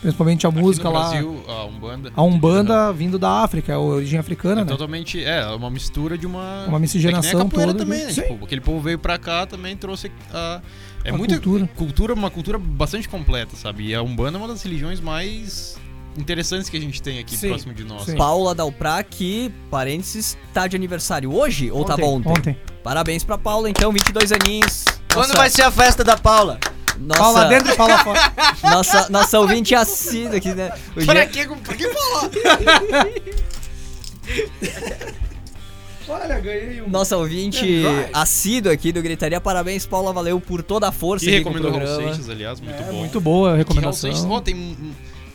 [0.00, 1.08] Principalmente a Aqui música no lá.
[1.10, 2.12] Brasil, a Umbanda.
[2.16, 4.70] A Umbanda vindo da África, é a origem africana, É né?
[4.70, 5.22] totalmente.
[5.24, 6.64] É, uma mistura de uma.
[6.66, 8.12] Uma miscigenação é toda, também, né?
[8.12, 10.60] Tipo, aquele povo veio pra cá também trouxe a.
[11.04, 11.68] É A muita cultura.
[11.76, 13.86] cultura, uma cultura bastante completa, sabe?
[13.86, 15.78] E a Umbanda é uma das religiões mais
[16.16, 18.04] interessantes que a gente tem aqui Sim, próximo de nós.
[18.04, 18.16] sim.
[18.16, 22.28] Paula Dalprá, que, parênteses, tá de aniversário hoje ou tava ontem?
[22.30, 22.56] Ontem.
[22.82, 24.84] Parabéns pra Paula, então, 22 aninhos.
[25.12, 26.58] Quando Nossa- vai ser a festa da Paula?
[26.98, 28.32] Nossa, Fala dentro e fala fora.
[28.62, 30.72] Nossa, nossa ouvinte assídua aqui, né?
[30.96, 32.30] O Pra dia- que, pra que falar?
[36.08, 36.88] Olha, ganhei um.
[36.88, 38.10] Nossa ouvinte Pendrive.
[38.12, 41.86] assíduo aqui do Gritaria, parabéns, Paula, valeu por toda a força E recomendou Raul.
[41.96, 42.92] Seixas, aliás, muito É, bom.
[42.92, 44.10] muito boa a Que Raul recomendação.
[44.12, 44.76] Seixas, ó, tem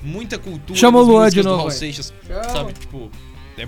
[0.08, 1.72] muita cultura Chama o Luan de do novo.
[1.72, 2.13] Seixas,
[2.52, 2.74] sabe?
[2.74, 3.12] Tipo,
[3.58, 3.67] é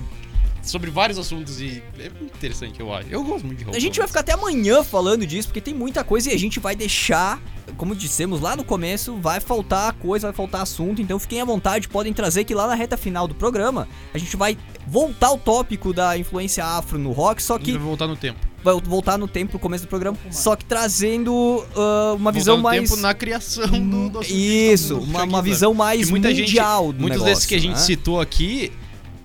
[0.62, 3.10] sobre vários assuntos e é muito interessante, eu acho.
[3.10, 5.74] Eu gosto muito de Raul A gente vai ficar até amanhã falando disso, porque tem
[5.74, 7.42] muita coisa e a gente vai deixar,
[7.78, 11.88] como dissemos lá no começo, vai faltar coisa, vai faltar assunto, então fiquem à vontade,
[11.88, 15.94] podem trazer que lá na reta final do programa a gente vai voltar ao tópico
[15.94, 18.49] da influência afro no rock, só A gente que vai voltar no tempo.
[18.64, 22.72] Vai voltar no tempo pro começo do programa, só que trazendo ah, uma visão voltar
[22.76, 22.90] no mais.
[22.90, 26.92] tempo na criação do, do Isso, do uma, uma visão mais Que muita gente- mundial
[26.92, 27.78] do Muitos negócio, desses que a gente né?
[27.78, 28.72] citou aqui,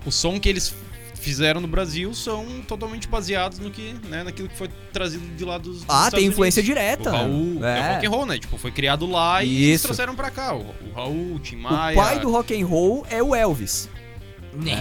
[0.05, 0.73] o som que eles
[1.15, 5.57] fizeram no Brasil são totalmente baseados no que, né, naquilo que foi trazido de lá
[5.57, 6.79] dos, dos Ah, Estados tem influência Unidos.
[6.79, 7.09] direta.
[7.09, 7.79] O Raul, é.
[7.79, 7.93] é.
[7.93, 8.37] rock and roll, né?
[8.37, 9.85] Tipo, foi criado lá e eles Isso.
[9.85, 10.53] trouxeram pra cá.
[10.53, 11.95] O, o Raul, o Tim O Maia.
[11.95, 13.89] pai do rock and roll é o Elvis.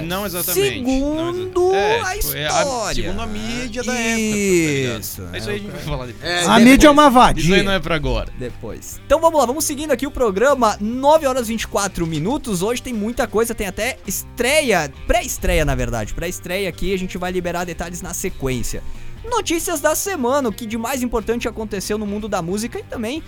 [0.07, 0.75] Não exatamente.
[0.75, 3.03] Segundo não exa- a tipo, é história.
[3.05, 4.93] segundo a mídia da época.
[4.93, 6.25] tá Isso, é É isso aí a gente vai falar depois.
[6.25, 7.63] É, A depois- mídia é uma Isso aí vadia.
[7.63, 8.33] não é pra agora.
[8.39, 9.01] Depois.
[9.05, 10.77] Então vamos lá, vamos seguindo aqui o programa.
[10.81, 12.63] 9 horas e 24 minutos.
[12.63, 16.15] Hoje tem muita coisa, tem até estreia, pré-estreia na verdade.
[16.15, 18.83] Pré-estreia aqui, a gente vai liberar detalhes na sequência.
[19.29, 23.23] Notícias da semana, o que de mais importante aconteceu no mundo da música e também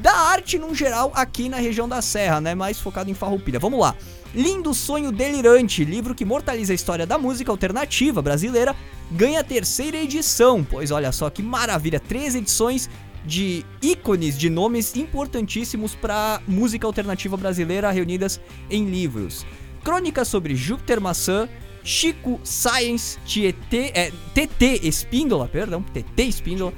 [0.00, 2.54] da arte no geral aqui na região da Serra, né?
[2.54, 3.58] Mais focado em Farroupilha.
[3.58, 3.94] Vamos lá.
[4.34, 8.74] Lindo Sonho Delirante, livro que mortaliza a história da música alternativa brasileira,
[9.10, 10.64] ganha a terceira edição.
[10.64, 12.88] Pois olha só que maravilha, três edições
[13.24, 19.44] de ícones de nomes importantíssimos para música alternativa brasileira reunidas em livros.
[19.84, 21.48] Crônicas sobre Júpiter Maçã,
[21.82, 26.72] Chico Science, Tietê, é, TT Espíndola, perdão, TT Espíndola,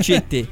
[0.00, 0.46] Tietê.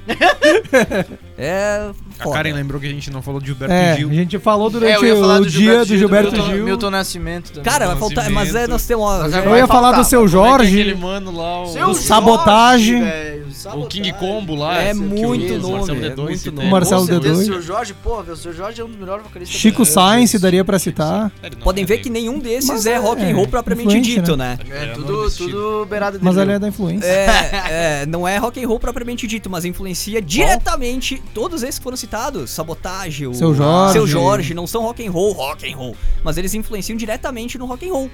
[1.37, 1.91] é.
[2.19, 2.37] A foda.
[2.37, 4.09] Karen lembrou que a gente não falou de Gilberto É, Gil.
[4.11, 6.65] a gente falou É, durante falar o do dia do Gilberto Gil.
[6.65, 7.65] Milton Nascimento também.
[7.65, 8.31] Cara, vai faltar.
[8.31, 9.27] Mas é, nós temos uma.
[9.27, 10.81] É- Eu ia falar faltar, do seu é é Jorge.
[10.81, 13.01] aquele mano lá, o, Seu o, Sabotagem.
[13.03, 13.87] Velho, o.
[13.87, 14.81] King Combo lá.
[14.81, 16.69] É o muito Marcelo nome, é D2 muito cita nome.
[16.69, 17.41] O Marcelo Com certeza, D2.
[17.43, 19.85] O seu Jorge, porra, o seu Jorge é um dos melhores vocalistas Chico.
[19.85, 21.31] Sainz daria pra citar.
[21.63, 24.59] Podem é ver que nenhum desses é, é, rock and roll propriamente dito, né?
[24.71, 27.07] É É, tudo, beirada de Mas ele é da influência.
[27.07, 31.83] É, é, não é rock and roll propriamente dito, mas influencia diretamente todos esses que
[31.85, 32.06] foram citados.
[32.47, 33.93] Sabotagem, o Seu Jorge.
[33.93, 37.67] Seu Jorge, não são rock and roll, rock and roll, mas eles influenciam diretamente no
[37.67, 38.11] rock and roll.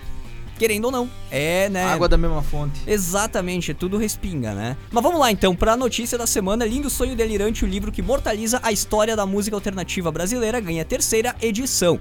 [0.58, 1.10] querendo ou não.
[1.30, 1.84] É, né?
[1.86, 2.80] Água da mesma fonte.
[2.86, 4.76] Exatamente, é tudo respinga, né?
[4.92, 8.60] Mas vamos lá então, pra notícia da semana, Lindo Sonho Delirante, o livro que mortaliza
[8.62, 11.98] a história da música alternativa brasileira, ganha a terceira edição.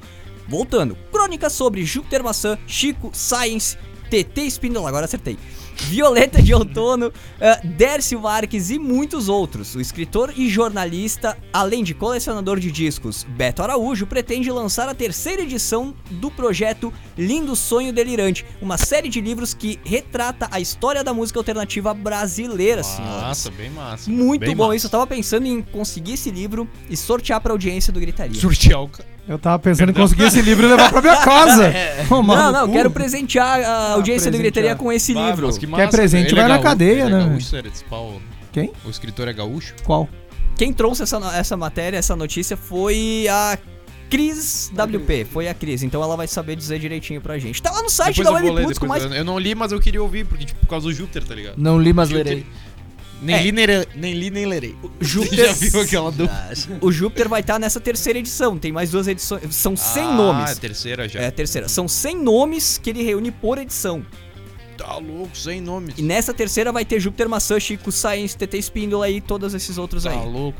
[0.47, 3.77] Voltando, crônicas sobre Júpiter Maçã, Chico, Science,
[4.10, 5.38] TT Espíndola, agora acertei.
[5.82, 9.76] Violeta de Outono, uh, Dércio Marques e muitos outros.
[9.76, 15.41] O escritor e jornalista, além de colecionador de discos, Beto Araújo pretende lançar a terceira
[15.41, 21.13] edição do projeto Lindo Sonho Delirante, uma série de livros que retrata a história da
[21.13, 23.22] música alternativa brasileira, senhores.
[23.22, 24.10] Massa, bem massa.
[24.10, 24.76] Muito bem bom massa.
[24.76, 24.88] isso.
[24.88, 28.39] Eu tava pensando em conseguir esse livro e sortear pra audiência do Gritaria.
[28.39, 28.89] Sortear o
[29.27, 31.71] Eu tava pensando em conseguir esse livro e levar pra minha casa.
[32.10, 34.41] Tomar Não, não, quero presentear a audiência do presentear.
[34.65, 35.57] Gritaria com esse Ah, livro.
[35.57, 37.23] que Quer presente, Ele vai na gaúcho, cadeia, né?
[37.23, 38.21] É gaúcho, era de Paulo.
[38.51, 38.71] Quem?
[38.84, 39.73] O escritor é gaúcho?
[39.84, 40.10] Qual?
[40.57, 43.57] Quem trouxe essa, essa matéria, essa notícia foi a
[44.10, 45.25] Cris WP.
[45.31, 47.62] Foi a Cris, então ela vai saber dizer direitinho pra gente.
[47.62, 49.03] Tá lá no site Depois da eu vou ler, com mais.
[49.03, 51.34] eu, eu não li, mas eu queria ouvir, porque, tipo, por causa do Júpiter, tá
[51.34, 51.55] ligado?
[51.57, 52.45] Não li, mas Júpiter- lerei.
[53.21, 53.43] Nem, É.
[53.43, 54.75] li, nem, nem li, nem lerei.
[54.99, 56.27] Júpiter- Já viu aquela do...
[56.81, 58.57] O Júpiter vai estar nessa terceira edição.
[58.57, 59.43] Tem mais duas edições.
[59.55, 60.49] São 100 ah, nomes.
[60.49, 61.19] é a terceira já.
[61.19, 61.67] É a terceira.
[61.69, 64.03] São 100 nomes que ele reúne por edição.
[64.77, 65.93] Tá louco, sem nomes.
[65.97, 70.03] E nessa terceira vai ter Júpiter Maçã, Chico Science, TT Espíndola e todos esses outros
[70.05, 70.25] Tá aí.
[70.27, 70.57] louco.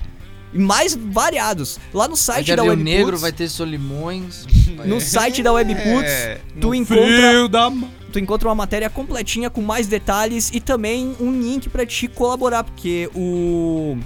[0.54, 1.80] E mais variados.
[1.92, 2.84] Lá no site da Webputs.
[2.84, 4.46] Negro, vai ter Solimões.
[4.86, 6.40] No site da Webputs, É.
[6.60, 7.72] tu encontra da...
[8.12, 12.64] tu encontra uma matéria completinha com mais detalhes e também um link pra te colaborar,
[12.64, 13.98] porque o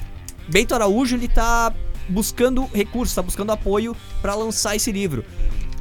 [0.47, 1.73] Bento Araújo ele tá
[2.07, 5.25] buscando recursos, tá buscando apoio pra lançar esse livro.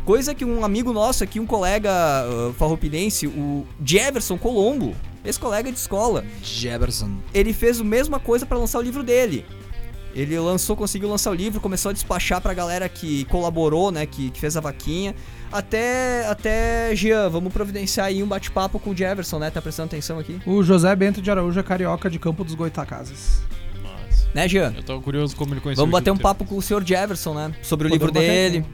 [0.04, 1.90] Coisa que um amigo nosso aqui, um colega
[2.28, 7.10] uh, farroupilhense, o Jefferson Colombo, esse colega de escola, Jefferson.
[7.32, 9.46] ele fez a mesma coisa pra lançar o livro dele.
[10.14, 14.30] Ele lançou, conseguiu lançar o livro, começou a despachar pra galera que colaborou, né, que,
[14.30, 15.14] que fez a vaquinha.
[15.54, 19.50] Até, até, Jean, vamos providenciar aí um bate-papo com o Jefferson, né?
[19.50, 20.40] Tá prestando atenção aqui?
[20.44, 23.40] O José Bento de Araújo é carioca de Campo dos Goitacazes.
[23.80, 24.28] Nossa.
[24.34, 24.74] Né, Jean?
[24.76, 27.34] Eu tava curioso como ele conheceu Vamos o bater um papo com o senhor Jefferson,
[27.34, 27.54] né?
[27.62, 28.66] Sobre o Podemos livro bater dele.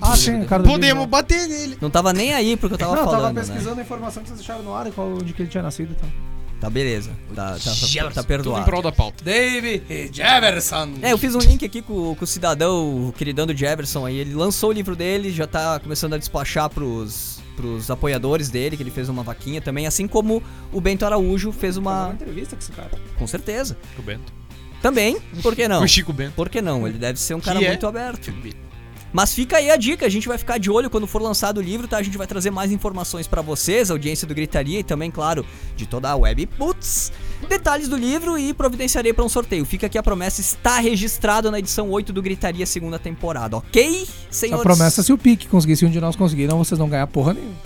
[0.00, 1.06] Ah, sim, cara do Podemos livro.
[1.06, 1.78] bater nele.
[1.80, 3.40] Não tava nem aí porque eu tava Não, eu falando, tava né?
[3.42, 5.92] pesquisando a informação que vocês deixaram no ar e qual onde que ele tinha nascido
[5.92, 6.10] e tal.
[6.60, 7.10] Tá beleza.
[7.34, 8.64] Tá, tá, tá, tá Tudo em perdoado.
[8.64, 9.22] prol da pauta.
[9.22, 10.94] David Jefferson.
[11.02, 14.16] É, eu fiz um link aqui com, com o cidadão, o queridão do Jefferson aí.
[14.16, 18.82] Ele lançou o livro dele, já tá começando a despachar pros, pros apoiadores dele, que
[18.82, 19.86] ele fez uma vaquinha também.
[19.86, 20.42] Assim como
[20.72, 22.14] o Bento Araújo fez uma uma.
[22.14, 22.90] entrevista com esse cara.
[23.18, 23.76] Com certeza.
[23.98, 24.32] O Bento.
[24.80, 25.82] Também, por que não?
[25.82, 26.32] O Chico Bento.
[26.34, 26.86] Por que não?
[26.86, 27.68] Ele deve ser um cara Que é?
[27.68, 28.32] muito aberto.
[29.16, 31.62] Mas fica aí a dica, a gente vai ficar de olho quando for lançado o
[31.62, 31.96] livro, tá?
[31.96, 35.42] A gente vai trazer mais informações pra vocês, audiência do Gritaria e também, claro,
[35.74, 36.44] de toda a web.
[36.44, 37.10] Putz,
[37.48, 39.64] detalhes do livro e providenciarei pra um sorteio.
[39.64, 44.06] Fica aqui a promessa, está registrado na edição 8 do Gritaria segunda temporada, ok?
[44.30, 44.60] Senhores?
[44.60, 47.06] A promessa se o Pique conseguir, se um de nós conseguir, não vocês não ganhar
[47.06, 47.56] porra nenhuma.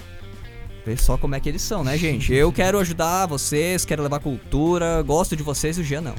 [0.87, 2.33] Vê só como é que eles são, né, gente?
[2.33, 6.15] Eu quero ajudar vocês, quero levar cultura, gosto de vocês e o Jean não.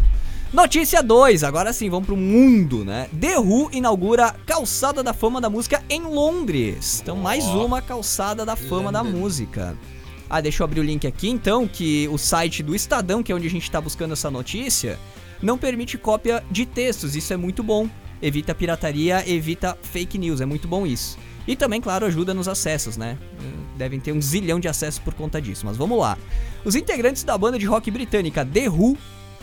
[0.53, 3.07] Notícia 2, agora sim, vamos pro mundo, né?
[3.17, 6.99] The Who inaugura Calçada da Fama da Música em Londres.
[7.01, 9.01] Então, mais uma Calçada da Fama da.
[9.01, 9.77] Música.
[10.29, 13.35] Ah, deixa eu abrir o link aqui então, que o site do Estadão, que é
[13.35, 14.99] onde a gente tá buscando essa notícia,
[15.41, 17.15] não permite cópia de textos.
[17.15, 17.89] Isso é muito bom.
[18.21, 20.41] Evita pirataria, evita fake news.
[20.41, 21.17] É muito bom isso.
[21.47, 23.17] E também, claro, ajuda nos acessos, né?
[23.77, 25.65] Devem ter um zilhão de acessos por conta disso.
[25.65, 26.17] Mas vamos lá.
[26.65, 28.97] Os integrantes da banda de rock britânica The Who,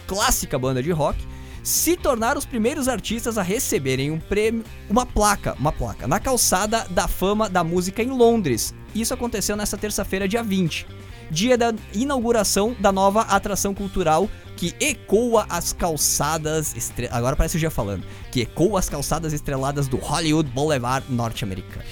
[0.09, 1.19] clássica banda de rock,
[1.63, 6.87] se tornaram os primeiros artistas a receberem um prêmio, uma placa, uma placa, na calçada
[6.89, 8.75] da fama da música em Londres.
[8.95, 10.87] Isso aconteceu nesta terça-feira, dia 20,
[11.31, 17.09] dia da inauguração da nova atração cultural que ecoa as calçadas, estre...
[17.13, 21.85] agora parece o dia falando, que ecoa as calçadas estreladas do Hollywood Boulevard norte-americano.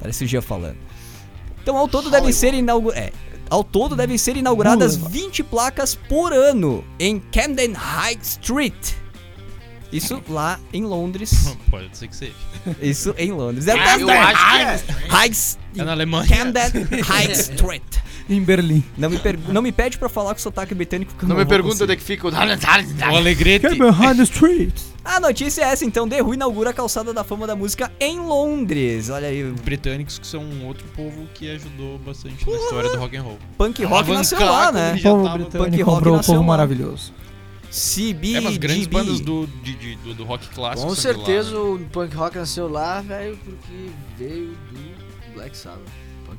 [0.00, 0.78] Parece o dia falando.
[1.62, 3.04] Então ao todo devem ser inauguradas.
[3.04, 3.12] É,
[3.50, 5.20] ao todo devem ser inauguradas Boulevard.
[5.26, 8.94] 20 placas por ano em Camden High Street.
[9.92, 11.56] Isso lá em Londres.
[11.68, 12.32] Pode ser que seja.
[12.80, 13.66] Isso em Londres.
[13.66, 15.32] É eu Camden acho que High, High
[15.76, 16.28] É na Alemanha.
[16.28, 17.82] Camden High Street.
[18.30, 18.82] Em Berlim.
[18.96, 21.44] Não me, per- não me pede pra falar com sotaque britânico que eu Não me
[21.44, 21.84] pergunta conseguir.
[21.84, 22.30] onde é que fica o.
[23.12, 23.66] O Alegrete.
[25.04, 26.08] A notícia é essa, então.
[26.08, 29.10] The Who inaugura a calçada da fama da música em Londres.
[29.10, 33.16] Olha aí, Britânicos que são um outro povo que ajudou bastante na história do rock
[33.16, 33.38] and roll.
[33.58, 34.94] punk rock nasceu lá, né?
[34.94, 36.46] O povo Punk rock nasceu povo lá.
[36.46, 37.12] maravilhoso.
[37.70, 38.96] CB, É, mas grandes GB.
[38.96, 41.56] bandas do, de- de- do, do rock clássico Com de lá, certeza né?
[41.58, 45.80] o punk rock nasceu lá, velho, porque veio do Black Sabbath.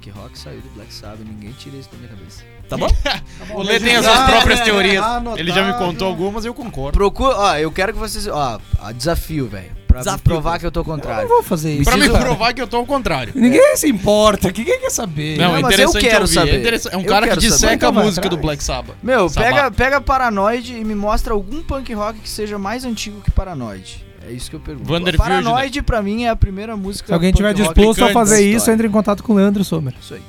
[0.02, 2.44] Punk rock saiu do Black Sabbath, ninguém tira isso da minha cabeça.
[2.68, 2.88] Tá bom?
[3.54, 5.04] O Lê tem as suas próprias teorias.
[5.38, 6.98] Ele já me contou algumas e eu concordo.
[6.98, 10.24] Procura, ó, eu quero que vocês, ó, ó, desafio, velho, pra me Desafio.
[10.24, 11.28] provar que eu tô ao Eu não contrário.
[11.28, 11.84] vou fazer isso.
[11.84, 13.34] Pra me provar que eu tô ao contrário.
[13.36, 14.52] Ninguém se importa.
[14.52, 15.38] Quem quer saber?
[15.38, 16.34] Não, Não, é mas eu interessante quero ouvir.
[16.34, 16.52] saber.
[16.56, 17.48] É, interessante- é um Eu cara que saber.
[17.48, 18.38] disseca a Então vai música do.
[18.38, 18.96] Black Sabbath.
[19.04, 19.54] Meu, Sabbath.
[19.54, 24.04] pega, pega Paranoid e me mostra algum punk rock que seja mais antigo que Paranoid.
[24.28, 24.88] É isso que eu pergunto.
[24.88, 25.84] Vander Paranoide, né?
[25.84, 27.08] pra mim, é a primeira música.
[27.08, 29.94] Se alguém tiver disposto a fazer isso, entre em contato com o Leandro Sommer.
[30.00, 30.22] Isso aí.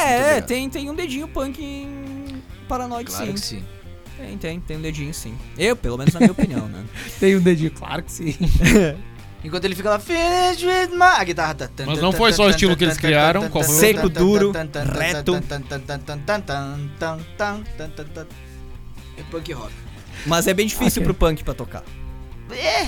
[0.00, 3.32] É, tem, tem um dedinho punk em Paranoide, claro sim.
[3.32, 3.64] Que sim.
[4.16, 5.34] Tem, tem, tem um dedinho sim.
[5.56, 6.84] Eu, pelo menos na minha opinião, né?
[7.20, 8.36] tem um dedinho, claro que sim.
[9.44, 11.16] Enquanto ele fica lá, finish with my...
[11.16, 11.56] A guitarra...
[11.86, 15.36] Mas não foi só o estilo que eles criaram, qual foi Seco, duro, reto.
[19.16, 19.72] É punk rock.
[20.26, 21.04] Mas é bem difícil okay.
[21.04, 21.84] pro punk pra tocar.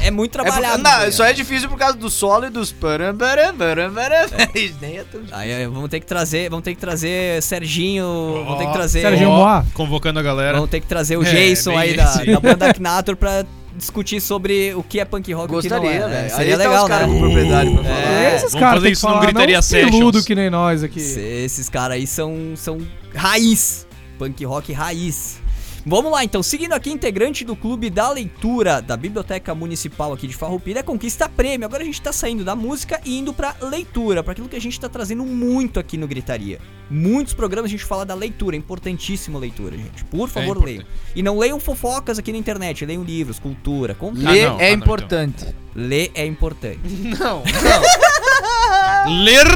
[0.03, 0.83] É muito É trabalhado.
[0.83, 1.11] não, né?
[1.11, 2.73] só é difícil por causa do solo e dos...
[2.73, 4.17] param, param, param, param.
[4.81, 5.37] Nem é tão difícil.
[5.39, 9.01] Aí é, vamos ter que trazer, vamos ter que trazer Serginho, vamos ter que trazer,
[9.03, 9.65] Serginho Moá.
[9.75, 10.55] Convocando a galera.
[10.55, 13.45] vamos ter que trazer o É, Jason aí da, da banda Knator pra
[13.77, 16.09] discutir sobre o que é punk rock e o que não Gostaria, é.
[16.09, 16.17] né?
[16.23, 16.31] velho.
[16.37, 17.13] Seria Aí tá legal, os caras né?
[17.15, 17.85] com propriedade pra É.
[17.85, 18.35] falar.
[18.35, 21.01] Esses vamos caras têm que falar, Gritaria não peludo que nem nós aqui.
[21.01, 22.79] Esses caras aí são, são
[23.15, 23.87] raiz.
[24.19, 25.40] Punk rock raiz.
[25.87, 30.37] Vamos lá então, seguindo aqui, integrante do Clube da Leitura da Biblioteca Municipal aqui de
[30.37, 31.67] Farroupilha, conquista prêmio.
[31.67, 34.61] Agora a gente tá saindo da música e indo pra leitura, pra aquilo que a
[34.61, 36.61] gente tá trazendo muito aqui no Gritaria.
[36.91, 40.05] Muitos programas a gente fala da leitura, é importantíssimo a leitura, gente.
[40.05, 40.67] Por favor, importante.
[40.67, 40.85] leiam.
[41.17, 44.21] E não leiam fofocas aqui na internet, leiam livros, cultura, conta.
[44.29, 45.47] Ah, Ler não, é ah, não, importante.
[45.75, 46.81] Ler é importante.
[47.19, 47.45] Não, não.
[49.25, 49.47] Ler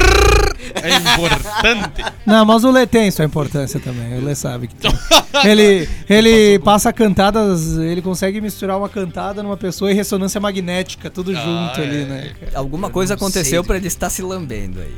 [0.81, 2.03] é importante.
[2.25, 4.17] Não, mas o Lê tem sua importância também.
[4.17, 4.91] O Lê sabe que tem.
[5.43, 11.31] Ele, ele passa cantadas, ele consegue misturar uma cantada numa pessoa e ressonância magnética, tudo
[11.31, 12.33] Ah, junto é, ali, né?
[12.53, 14.95] Alguma Eu coisa aconteceu pra ele estar se lambendo aí.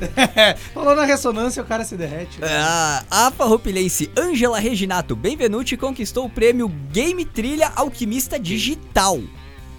[0.75, 2.39] Falou na ressonância, o cara se derrete.
[2.39, 2.47] né?
[2.51, 9.19] Ah, a farroupilhense Angela Reginato Benvenuti conquistou o prêmio Game Trilha Alquimista Digital.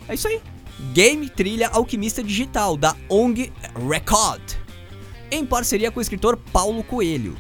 [0.09, 0.41] É isso aí.
[0.93, 3.53] Game Trilha Alquimista Digital, da ONG
[3.89, 4.43] Record.
[5.31, 7.37] Em parceria com o escritor Paulo Coelho.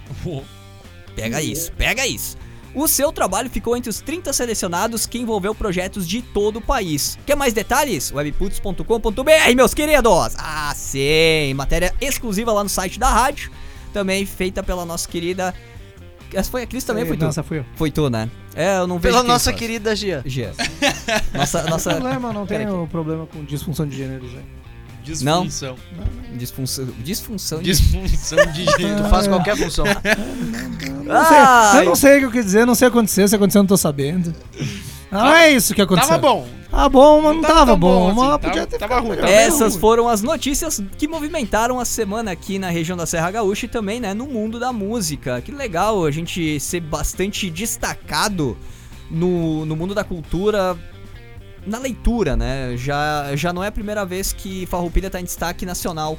[1.14, 2.36] Pega isso, pega isso.
[2.74, 7.18] O seu trabalho ficou entre os 30 selecionados que envolveu projetos de todo o país.
[7.24, 8.12] Quer mais detalhes?
[8.12, 10.34] webputs.com.br, meus queridos!
[10.36, 11.54] Ah, sim!
[11.54, 13.50] Matéria exclusiva lá no site da rádio.
[13.92, 15.54] Também feita pela nossa querida.
[16.32, 17.24] Essa foi a Cris também, foi tu?
[17.24, 17.64] Nossa, fui eu.
[17.76, 18.28] Foi tu, né?
[18.54, 19.12] É, eu não vejo.
[19.12, 19.56] Pela quem nossa faz.
[19.58, 20.22] querida Gia.
[20.26, 20.52] Gia.
[21.32, 21.90] Nossa, Não nossa.
[21.90, 24.38] tem problema, não tenho problema com disfunção de gênero, já.
[25.04, 25.76] Disfunção.
[26.34, 26.86] Disfunção.
[26.98, 27.64] Disfunção de.
[27.72, 29.04] Disfunção de gênero.
[29.04, 29.84] Tu faz qualquer função.
[29.86, 31.80] Não sei, Ai.
[31.80, 33.60] eu não sei o que eu quis dizer, não sei o que aconteceu, se aconteceu,
[33.60, 34.34] eu não tô sabendo.
[35.10, 36.10] Não é isso que aconteceu.
[36.10, 36.48] Tava bom.
[36.70, 38.14] Ah, bom, mas não, tava tava, tão bom.
[38.14, 39.80] bom mas assim, podia tava- ter tava ficado ruim, tava Essas Não.
[39.80, 44.00] foram as notícias que movimentaram a semana aqui na região da Serra Gaúcha e também,
[44.00, 45.40] né, no mundo da música.
[45.40, 48.54] Que legal a gente ser bastante destacado
[49.10, 50.76] no, no mundo da cultura,
[51.66, 52.74] na leitura, né?
[52.76, 56.18] Já, já não é a primeira vez que Farroupilha tá em destaque nacional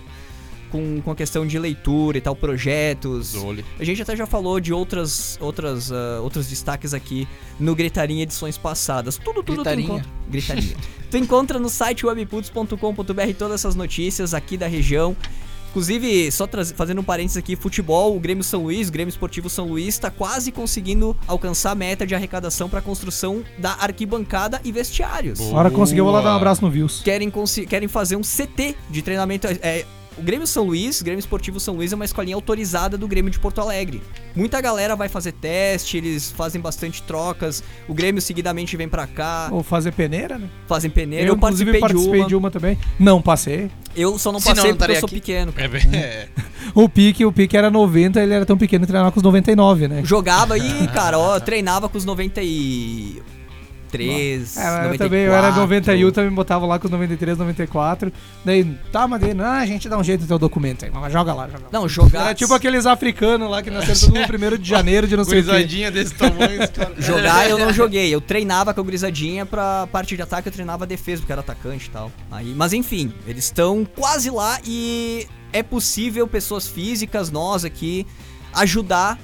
[0.72, 3.28] com, com a questão de leitura e tal, projetos.
[3.28, 3.66] Zoli.
[3.80, 7.28] A gente até já falou de outras, outras, ah, outros destaques aqui
[7.60, 9.18] no Gritarinha edições passadas.
[9.18, 9.88] Tudo, tudo Gritarinha?
[9.88, 10.12] tu encontra.
[10.30, 10.76] Gritarinha.
[11.12, 15.16] tu encontra no site webputs.com.br todas essas notícias aqui da região.
[15.70, 19.68] Inclusive, só fazendo um parênteses aqui, futebol, o Grêmio São Luís, o Grêmio Esportivo São
[19.68, 24.72] Luís, está quase conseguindo alcançar a meta de arrecadação para a construção da arquibancada e
[24.72, 25.38] vestiários.
[25.38, 25.54] Boa.
[25.54, 27.02] A hora que conseguiu, eu vou lá dar um abraço no Views.
[27.04, 27.32] Querem,
[27.68, 29.48] querem fazer um CT de treinamento.
[29.62, 29.86] É,
[30.20, 33.32] o Grêmio São Luís, o Grêmio Esportivo São Luís é uma escolinha autorizada do Grêmio
[33.32, 34.02] de Porto Alegre.
[34.36, 37.64] Muita galera vai fazer teste, eles fazem bastante trocas.
[37.88, 40.48] O Grêmio seguidamente vem pra cá, Ou fazer peneira, né?
[40.68, 41.26] fazem peneira.
[41.26, 42.40] eu, Eu, inclusive, participei, participei de, de uma.
[42.48, 42.78] uma também.
[43.00, 43.70] Não passei.
[43.96, 45.16] Eu só não Senão passei não porque eu estaria sou aqui.
[45.16, 45.54] pequeno.
[45.58, 46.28] É, bem- é.
[46.76, 49.88] O pique, o pique era 90, ele era tão pequeno que treinava com os 99,
[49.88, 50.02] né?
[50.04, 52.06] Jogava e, cara, ó, treinava com os
[53.90, 54.98] 93, É, mas eu 94.
[54.98, 58.14] também, eu era 91, também botava lá com os 93, 94.
[58.46, 61.12] Daí, tá, mas daí, não, a gente dá um jeito no teu documento aí, mas
[61.12, 61.70] joga lá, joga lá.
[61.72, 62.26] Não, jogar.
[62.26, 65.42] Era tipo aqueles africanos lá que nasceram todo no 1 de janeiro de não sei
[65.42, 65.92] o quê.
[65.92, 66.90] Desse tamanho, os caras.
[67.10, 70.86] Jogar eu não joguei, eu treinava com a grisadinha pra parte de ataque, eu treinava
[70.86, 72.12] defesa, porque era atacante e tal.
[72.32, 78.06] Aí, mas enfim, eles estão quase lá e é possível pessoas físicas, nós aqui,
[78.54, 79.18] ajudar,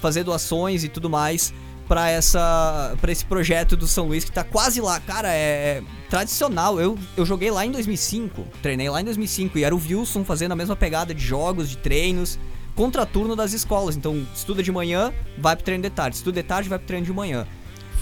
[0.00, 1.52] fazer doações e tudo mais
[1.92, 4.98] pra essa para esse projeto do São Luís que tá quase lá.
[4.98, 6.80] Cara, é tradicional.
[6.80, 10.52] Eu, eu joguei lá em 2005, treinei lá em 2005 e era o Wilson fazendo
[10.52, 12.38] a mesma pegada de jogos, de treinos.
[12.74, 16.66] Contraturno das escolas, então estuda de manhã, vai pro treino de tarde, estuda de tarde,
[16.70, 17.46] vai pro treino de manhã.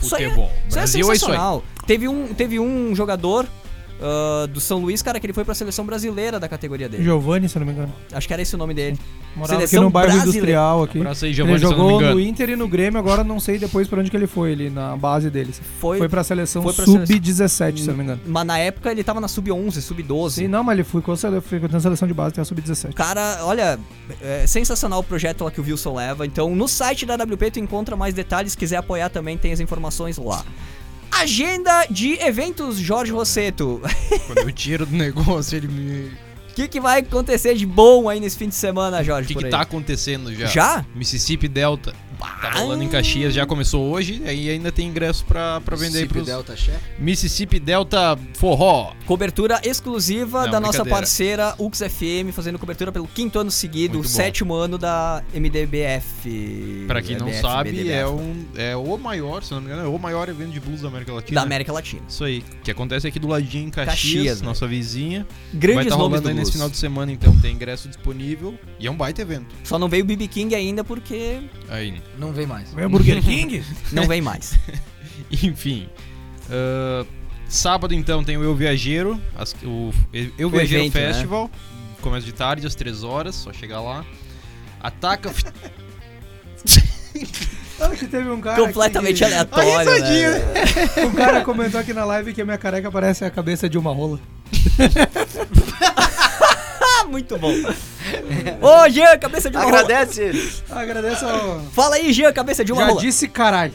[0.00, 0.53] Isso aí é- Futebol.
[0.68, 1.18] isso é Brasil é isso aí.
[1.18, 1.64] sensacional.
[1.85, 3.48] Teve um, teve um jogador
[4.03, 7.03] ah, do São Luís, cara, que ele foi pra seleção brasileira da categoria dele.
[7.05, 7.92] Giovanni, se não me engano.
[8.13, 8.98] Acho que era esse o nome dele.
[9.37, 10.38] Morava Seleção aqui no bairro brasileira.
[10.38, 10.98] industrial aqui.
[10.98, 14.01] Abraço aí, Ele Giovanni, jogou no Inter e no Grêmio, agora não sei depois pra
[14.01, 15.61] onde que ele foi, ele na base deles.
[15.79, 18.21] Foi, Foi pra seleção foi pra sub-17, se não me engano.
[18.27, 20.31] mas na época ele tava na sub-11, sub-12.
[20.31, 22.42] Sim, não, mas ele foi com a sele- foi com a seleção de base, tem
[22.42, 22.92] a sub-17.
[22.94, 23.79] Cara, olha,
[24.23, 26.27] é sensacional o projeto lá que o Wilson leva.
[26.27, 28.53] Então, no site da WP tu encontra mais detalhes.
[28.53, 30.44] Se quiser apoiar também, tem as informações lá.
[31.13, 33.81] Agenda de eventos, Jorge Rosseto.
[34.27, 36.08] Quando eu tiro do negócio, ele me.
[36.50, 39.29] O que, que vai acontecer de bom aí nesse fim de semana, O Jorge?
[39.29, 39.50] que, por que aí?
[39.50, 40.46] tá acontecendo já?
[40.46, 40.87] Já?
[40.94, 41.94] Mississippi Delta.
[42.21, 46.04] Tá rolando em Caxias, já começou hoje, aí ainda tem ingresso pra, pra vender aí
[46.04, 46.27] Mississippi pros.
[46.27, 46.79] Delta Chef.
[46.98, 48.92] Mississippi Delta Forró.
[49.06, 54.04] Cobertura exclusiva Não, da nossa parceira Ux FM, fazendo cobertura pelo quinto ano seguido, o
[54.04, 56.85] sétimo ano da MDBF.
[56.87, 59.88] Pra quem não sabe, MDBF, é, um, é o maior, se não me engano, é
[59.88, 61.40] o maior evento de blues da América Latina.
[61.40, 62.02] Da América Latina.
[62.08, 65.27] Isso aí, que acontece aqui do ladinho em Caxias, Caxias, nossa vizinha.
[65.52, 68.58] vai Grandes estar nomes rolando do aí nesse final de semana, então tem ingresso disponível
[68.79, 69.54] e é um baita evento.
[69.64, 72.73] Só não veio o BB King ainda porque Aí, Não vem mais.
[72.75, 73.65] Vem o Burger King?
[73.92, 74.54] não vem mais.
[75.42, 75.88] enfim.
[76.50, 77.04] ah,
[77.48, 79.92] sábado então tem o Eu Viajeiro, as- o
[80.38, 81.13] Eu O Viajeiro evento, né?
[81.13, 81.50] Festival,
[82.00, 84.04] começa de tarde às 3 horas, só chegar lá.
[84.81, 85.31] Ataca
[87.79, 88.56] Sabe que teve um cara.
[88.63, 91.04] Completamente que, aleatório, né?
[91.06, 93.92] Um cara comentou aqui na live que a minha careca parece a cabeça de uma
[93.92, 94.19] rola.
[97.09, 97.53] Muito bom.
[98.61, 99.81] Ô, Jean, cabeça de uma rola.
[99.81, 100.53] Agradece ele.
[100.71, 101.61] Agradeço ao.
[101.73, 103.01] Fala aí, Jean, cabeça de uma Já rola.
[103.01, 103.73] disse caralho.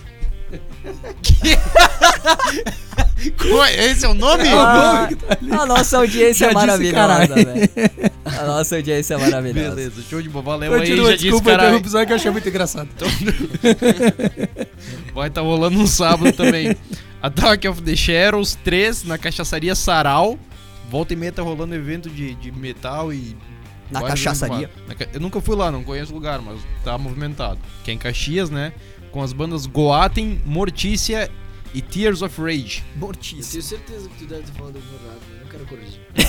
[3.78, 4.44] Esse é o nome?
[4.50, 5.10] Ah,
[5.60, 6.54] a nossa audiência Já é disse
[6.94, 7.36] maravilhosa, caralho.
[7.36, 7.70] velho.
[8.26, 9.76] A nossa audiência é maravilhosa.
[9.76, 10.56] Beleza, show de bola.
[10.58, 11.70] Leva aí, Continua, já disse, desculpa a caralho.
[11.70, 12.90] interrupção que eu achei muito engraçado.
[15.14, 16.76] Vai estar rolando um sábado também.
[17.22, 20.38] Attack of the Shadows 3 na cachaçaria Sarau.
[20.90, 23.36] Volta e meia tá rolando evento de, de metal e.
[23.92, 24.70] Na cachaçaria.
[25.14, 27.60] Eu nunca fui lá, não conheço o lugar, mas tá movimentado.
[27.84, 28.74] Que é em Caxias, né?
[29.12, 31.30] Com as bandas Goaten, Mortícia
[31.74, 32.84] e Tears of Rage.
[32.96, 33.52] Eu Mortícia.
[33.52, 36.02] tenho certeza que tu deve ter falado algum errado, eu não quero corrigir.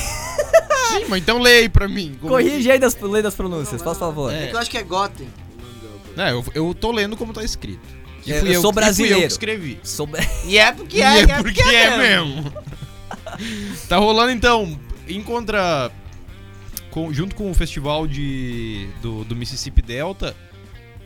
[0.89, 2.15] Sim, mas então leia aí pra mim.
[2.21, 4.33] Como- Corrige aí das, lei das pronúncias, faz favor.
[4.33, 4.45] É.
[4.45, 5.27] É que eu acho que é Goten.
[5.27, 6.29] o nome da banda.
[6.29, 7.81] É, eu, eu tô lendo como tá escrito.
[8.27, 9.17] É, fui eu sou que fui brasileiro.
[9.19, 9.81] eu que escrevi.
[9.83, 10.21] Sobre...
[10.47, 12.53] E é porque E é, é porque é mesmo.
[13.89, 15.91] tá rolando então, encontra
[16.91, 20.35] com- junto com o festival de do, do Mississippi Delta,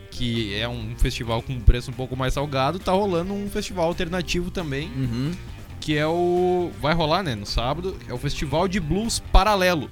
[0.09, 4.51] que é um festival com preço um pouco mais salgado, tá rolando um festival alternativo
[4.51, 5.31] também, Uhum.
[5.79, 9.89] que é o vai rolar, né, no sábado, é o Festival de Blues Paralelo,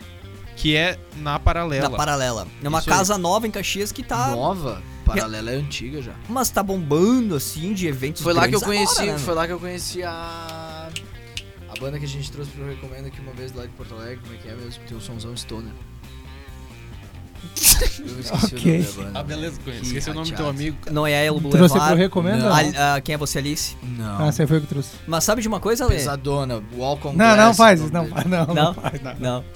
[0.55, 1.89] que é na Paralela.
[1.89, 2.47] Na paralela.
[2.63, 2.95] É uma Isso aí.
[2.97, 4.31] casa nova em Caxias que tá.
[4.31, 4.83] Nova?
[5.05, 6.11] Paralela é antiga já.
[6.27, 9.47] Mas tá bombando, assim, de eventos Foi lá que eu conheci, agora, né, foi lá
[9.47, 10.58] que eu conheci a
[11.79, 14.33] banda que a gente trouxe pro Recomendo aqui uma vez lá de Porto Alegre, como
[14.33, 14.83] é que é mesmo?
[14.87, 15.71] Tem o somzão Stoner.
[17.99, 18.65] Eu esqueci Ok.
[18.65, 19.19] o nome da banda.
[19.19, 19.81] Ah, beleza, conheço.
[19.81, 20.77] Que Esqueci o nome do teu amigo.
[20.91, 22.01] Não é Elo Trouxe pro Boulevard.
[22.01, 22.49] recomenda?
[22.49, 22.53] Não.
[22.55, 23.75] Ali- ah, quem é você, Alice?
[23.81, 24.27] Não.
[24.27, 24.89] Ah, você foi o que trouxe.
[25.07, 25.95] Mas sabe de uma coisa, Lê?
[25.95, 28.53] Pesadona, Walk on Não, não faz não não, Não?
[28.53, 29.15] não faz, não.
[29.19, 29.45] Não.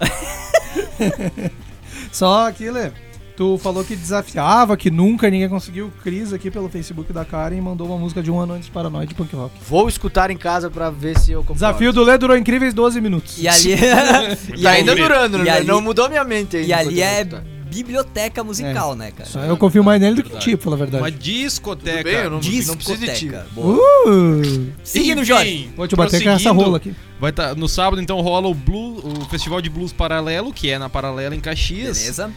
[2.11, 2.91] Só aqui, Lê,
[3.35, 5.91] tu falou que desafiava, que nunca ninguém conseguiu.
[6.03, 9.09] Cris aqui pelo Facebook da Karen mandou uma música de um ano antes de Paranoide
[9.09, 9.53] de punk rock.
[9.67, 11.55] Vou escutar em casa pra ver se eu concordo.
[11.55, 13.37] Desafio do Lê durou incríveis 12 minutos.
[13.39, 13.75] E ali.
[14.57, 15.49] e ainda durando, e né?
[15.51, 16.67] ali- Não mudou minha mente ainda.
[16.69, 17.25] E ali é
[17.73, 19.27] biblioteca musical, né, cara?
[19.27, 20.45] Só eu confio mais nele do que Verdade.
[20.51, 21.03] ti, pra falar a verdade.
[21.03, 22.03] Uma discoteca.
[22.03, 22.97] Bem, eu não- Discoteca.
[22.99, 23.31] precisa de ti.
[23.55, 23.77] Boa.
[24.07, 25.69] Uh, Seguindo, Enfim, Jorge.
[25.75, 26.93] vou te bater com essa rola aqui.
[27.19, 30.77] Vai tá, no sábado, então, rola o, Blue, o Festival de Blues Paralelo, que é
[30.77, 31.97] na Paralela em Caxias.
[31.97, 32.31] Beleza.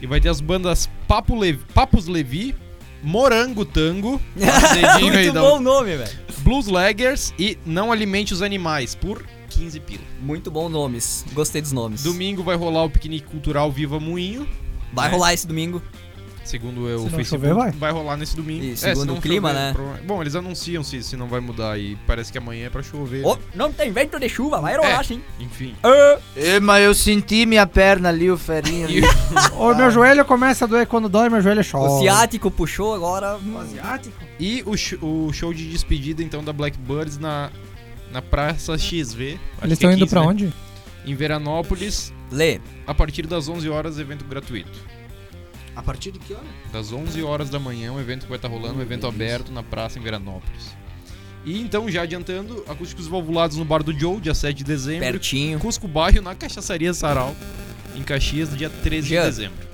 [0.00, 2.54] E vai ter as bandas Papo Levi, Papos Levi,
[3.02, 4.20] Morango Tango,
[5.00, 6.18] Muito bom o nome, velho.
[6.38, 10.02] Blues Laggers e Não Alimente os Animais, por 15 pila.
[10.20, 11.24] Muito bom nomes.
[11.32, 12.02] Gostei dos nomes.
[12.02, 14.48] Domingo vai rolar o piquenique cultural Viva Moinho.
[14.92, 15.14] Vai né?
[15.14, 15.82] rolar esse domingo.
[16.48, 17.92] Segundo eu, Se o Facebook, chover, vai.
[17.92, 18.64] rolar nesse domingo.
[18.64, 19.72] E É, segundo se não o clima, chover, né?
[19.74, 22.82] prova- Bom, eles anunciam se, se não vai mudar e parece que amanhã é pra
[22.82, 23.22] chover.
[23.26, 25.02] Ô, não tem vento de chuva, vai rolar É.
[25.02, 25.20] sim.
[25.38, 25.74] Enfim.
[26.34, 29.02] Ê, mas eu senti minha perna ali, o ferinho ali.
[29.58, 31.90] Ô, meu joelho começa a doer quando dói, meu joelho chora.
[31.90, 33.38] o ciático puxou agora.
[33.60, 34.16] Asiático?
[34.40, 37.50] e o, sh- o show de despedida, então, da Blackbirds na,
[38.10, 39.38] na Praça XV.
[39.62, 40.26] Eles estão é indo 15, pra né?
[40.26, 40.54] onde?
[41.04, 42.58] Em Veranópolis, Lê.
[42.86, 44.70] a partir das 11 horas, evento gratuito.
[45.78, 46.42] A partir de que hora?
[46.72, 49.62] Das 11 horas da manhã, um evento que vai estar rolando, um evento aberto na
[49.62, 50.76] praça em Veranópolis.
[51.44, 55.04] E então, já adiantando, acústicos valvulados no Bar do Joe, dia 7 de dezembro.
[55.04, 55.58] Pertinho.
[55.60, 57.34] Cusco Bairro, na Cachaçaria Sarau,
[57.94, 59.20] em Caxias, dia 13 Jean.
[59.20, 59.68] de dezembro.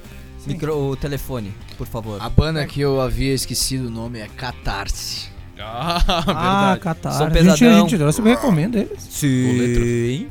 [0.47, 2.21] Micro, o telefone, por favor.
[2.21, 5.29] A banda que eu havia esquecido o nome é Catarse.
[5.59, 6.21] Ah, Ah,
[6.77, 6.81] verdade.
[6.81, 7.13] Catar.
[7.13, 9.03] Sou A gente, gente eu recomendo eles.
[9.03, 10.29] Sim.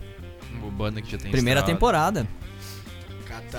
[0.77, 1.73] banda que já tem Primeira estrada.
[1.73, 2.27] temporada.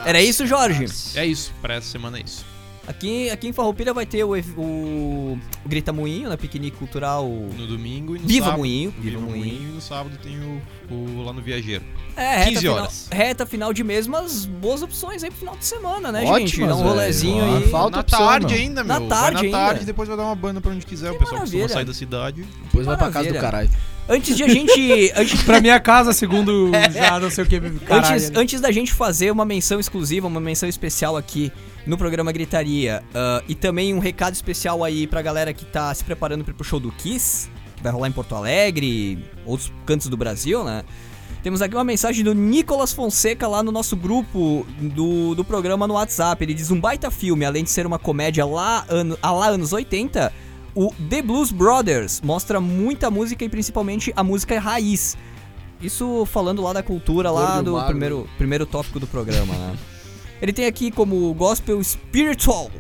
[0.05, 0.87] Era isso, Jorge?
[1.17, 2.45] É isso, pra essa semana é isso.
[2.87, 7.27] Aqui, aqui em Farroupilha vai ter o, ev- o Grita Moinho, na piquenique cultural.
[7.27, 8.59] No domingo e no Viva sábado.
[8.59, 9.47] Moinho, no Viva Viva Moinho.
[9.55, 9.71] Moinho.
[9.71, 10.63] E no sábado tem o,
[10.95, 11.83] o lá no Viajeiro.
[12.17, 13.09] É, reta 15 final, horas.
[13.11, 16.31] reta final de mês, mas boas opções aí pro final de semana, né, gente?
[16.61, 17.69] Ótimas, Dá um rolezinho Ah, aí.
[17.71, 18.63] falta na opção, tarde meu.
[18.63, 19.09] ainda, Na meu.
[19.09, 19.59] tarde Vai na ainda.
[19.73, 21.11] tarde depois vai dar uma banda pra onde quiser.
[21.11, 21.75] Que o pessoal costuma maravilha.
[21.75, 22.45] sair da cidade.
[22.65, 23.41] Depois vai pra casa do maravilha.
[23.41, 23.71] caralho.
[24.07, 25.13] Antes de a gente.
[25.17, 27.59] antes, Pra minha casa, segundo já não sei o que.
[27.59, 28.39] Caralho, antes, ali.
[28.39, 31.51] antes da gente fazer uma menção exclusiva, uma menção especial aqui
[31.87, 36.05] no programa Gritaria, ah, e também um recado especial aí pra galera que tá se
[36.05, 40.65] preparando pro show do Kiss, que vai rolar em Porto Alegre, outros cantos do Brasil,
[40.65, 40.85] né?
[41.43, 45.93] Temos aqui uma mensagem do Nicolas Fonseca lá no nosso grupo do, do programa no
[45.93, 46.43] WhatsApp.
[46.43, 50.33] Ele diz: um baita filme, além de ser uma comédia lá, ano, lá anos 80,
[50.75, 55.19] o The Blues Brothers mostra muita música e principalmente a música raiz.
[55.83, 57.89] Isso falando lá da cultura, lá Gordo do magro.
[57.89, 59.77] primeiro, primeiro tópico do programa, né?
[60.43, 62.71] Ele tem aqui como gospel spiritual,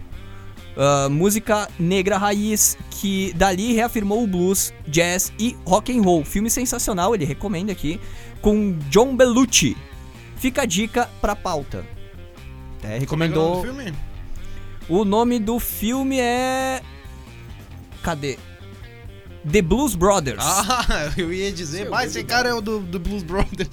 [0.76, 6.24] ah, música negra raiz, que dali reafirmou o blues, jazz e rock and roll.
[6.24, 8.00] Filme sensacional, ele recomenda aqui,
[8.40, 9.76] com John Belushi.
[10.36, 11.86] Fica a dica pra pauta.
[12.82, 13.64] É, recomendou.
[13.64, 13.98] Como é o nome do filme?
[14.88, 16.82] O nome do filme é.
[18.02, 18.38] Cadê?
[19.50, 20.38] The Blues Brothers.
[20.40, 23.68] Ah, eu ia dizer, mas esse cara é o do, do Blues Brothers.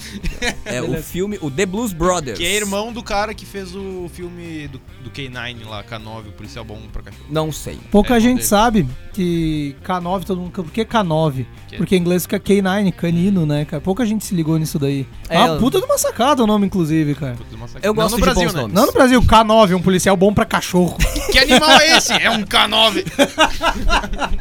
[0.65, 2.37] é o filme, o The Blues Brothers.
[2.37, 6.31] Que é irmão do cara que fez o filme do, do K9 lá, K9, o
[6.33, 7.25] policial bom pra cachorro.
[7.29, 7.79] Não sei.
[7.89, 8.47] Pouca É, gente dele.
[8.47, 10.51] sabe que K9, todo mundo.
[10.51, 11.45] Por que K9?
[11.67, 13.81] Que- Porque em inglês fica K9, canino, né, cara?
[13.81, 15.07] Pouca gente se ligou nisso daí.
[15.29, 17.35] É, ah, eu- puta de uma sacada o nome, inclusive, cara.
[17.35, 17.87] Puta, massacre.
[17.87, 18.61] Eu Não gosto no de Brasil, bons né?
[18.61, 18.75] nomes.
[18.75, 20.97] Não no Brasil, K9 é um policial bom pra cachorro.
[21.31, 22.11] Que animal é esse?
[22.13, 23.05] É um K9.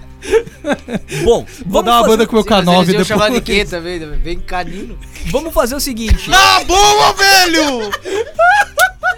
[1.24, 3.06] Bom, Vou dar uma fazer- banda com o meu Sim, mas K9 eles iam depois.
[3.06, 3.98] chamar de quê também?
[4.18, 4.98] Bem canino.
[5.26, 6.30] Vamos fazer o seguinte.
[6.32, 7.90] Ah, boa, velho!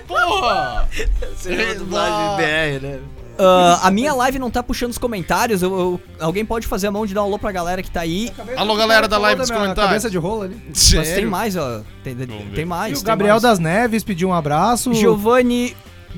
[0.07, 0.88] Porra!
[1.36, 2.98] Seria dublagem BR, né?
[3.38, 5.62] ah, a minha live não tá puxando os comentários.
[5.62, 8.00] eu- eu- alguém pode fazer a mão de dar um alô pra galera que tá
[8.00, 8.30] aí.
[8.57, 9.84] Alô, galera da live dos comentários.
[9.84, 10.57] Cabeça de rola ali.
[10.68, 11.14] Mas Sério?
[11.14, 11.80] tem mais, ó.
[12.05, 12.14] Tem,
[12.55, 12.98] tem mais.
[12.98, 13.42] E o Gabriel mais.
[13.42, 14.92] das Neves pediu um abraço.
[14.94, 15.74] Giovanni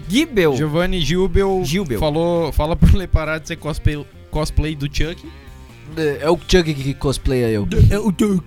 [0.08, 0.56] Gibel.
[0.56, 2.00] Giovanni Gilbel, Gilbel.
[2.00, 4.04] falou, fala pro Lê parar de ser cosplay,
[4.34, 5.24] cosplay do Chuck.
[6.20, 7.68] É o Chuck que cosplaya eu.
[7.90, 8.42] É o teu-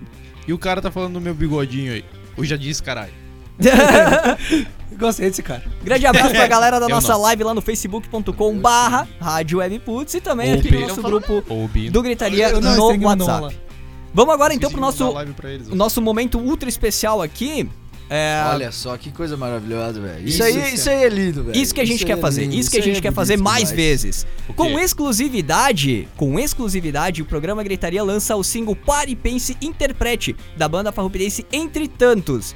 [0.46, 2.04] E o cara tá falando do meu bigodinho aí.
[2.36, 3.12] Eu já disse, caralho.
[4.98, 5.62] Gostei desse cara.
[5.82, 7.22] Grande abraço pra galera da Eu nossa não.
[7.22, 11.92] live lá no facebook.com barra Rádio Webputs e também Ou aqui no nosso grupo Bino.
[11.92, 13.56] do Gritaria Eu não, no WhatsApp.
[14.14, 15.68] Vamos agora então pro nosso, mandar live pra eles.
[15.68, 17.68] nosso momento ultra especial aqui.
[18.10, 20.26] É, Olha só que coisa maravilhosa, velho.
[20.26, 20.74] Isso, Isso, aí, isso.
[20.74, 21.56] isso aí é lindo, velho.
[21.60, 23.12] Isso que a gente aí quer é fazer, lindo, isso que a gente é quer
[23.12, 23.76] fazer mais demais.
[23.76, 24.26] vezes.
[24.56, 30.90] Com exclusividade, com exclusividade, o programa Gritaria lança o single Pare, Pense, Interprete, da banda
[30.90, 32.54] farroupirense Entre Tantos.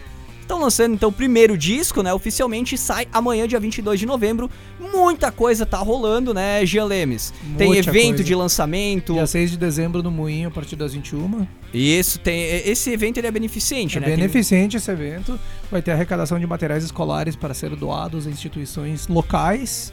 [0.52, 4.50] Estão lançando então o primeiro disco, né, oficialmente sai amanhã, dia 22 de novembro.
[4.78, 7.32] Muita coisa tá rolando, né, Jean Lemes?
[7.56, 8.24] Tem evento coisa.
[8.24, 11.46] de lançamento, Dia 6 de dezembro no Moinho, a partir das 21.
[11.72, 14.08] isso, tem, esse evento ele é beneficente, É né?
[14.08, 15.40] Tem- beneficente esse evento.
[15.70, 19.90] Vai ter arrecadação de materiais escolares para ser doados a instituições locais.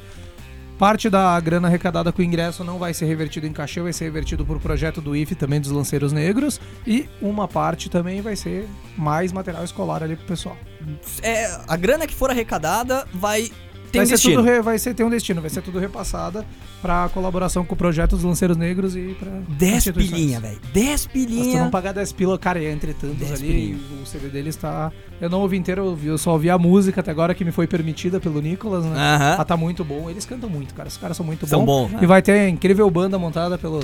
[0.79, 4.05] Parte da grana arrecadada com o ingresso não vai ser revertido em cachê, vai ser
[4.05, 6.57] revertido por projeto do IFE também dos lanceiros negros.
[6.87, 8.65] E uma parte também vai ser
[8.97, 10.55] mais material escolar ali pro pessoal.
[11.21, 13.51] é, a grana que for arrecadada vai
[13.89, 14.43] ter vai um ser destino.
[14.43, 16.45] tudo vai ser ter um destino, vai ser tudo repassada
[16.81, 20.59] para colaboração com o projeto dos lanceiros negros e para 10 pilinha, velho.
[20.73, 21.63] 10 Se tu pilinha.
[21.63, 23.79] não pagar 10 pila, cara, é entre tantos 10 ali, pilinha.
[24.01, 24.91] o CD dele está...
[25.19, 27.51] Eu não ouvi inteiro, eu, ouvi- eu só ouvi a música até agora que me
[27.51, 28.91] foi permitida pelo Nicolas, né?
[28.95, 29.35] Aham.
[29.39, 30.09] Ah, tá muito bom.
[30.09, 30.87] Eles cantam muito, cara.
[30.87, 31.89] Os caras são muito São bons.
[31.89, 31.91] bons.
[31.95, 31.99] né?
[32.01, 33.81] E vai ter a incrível banda montada pelo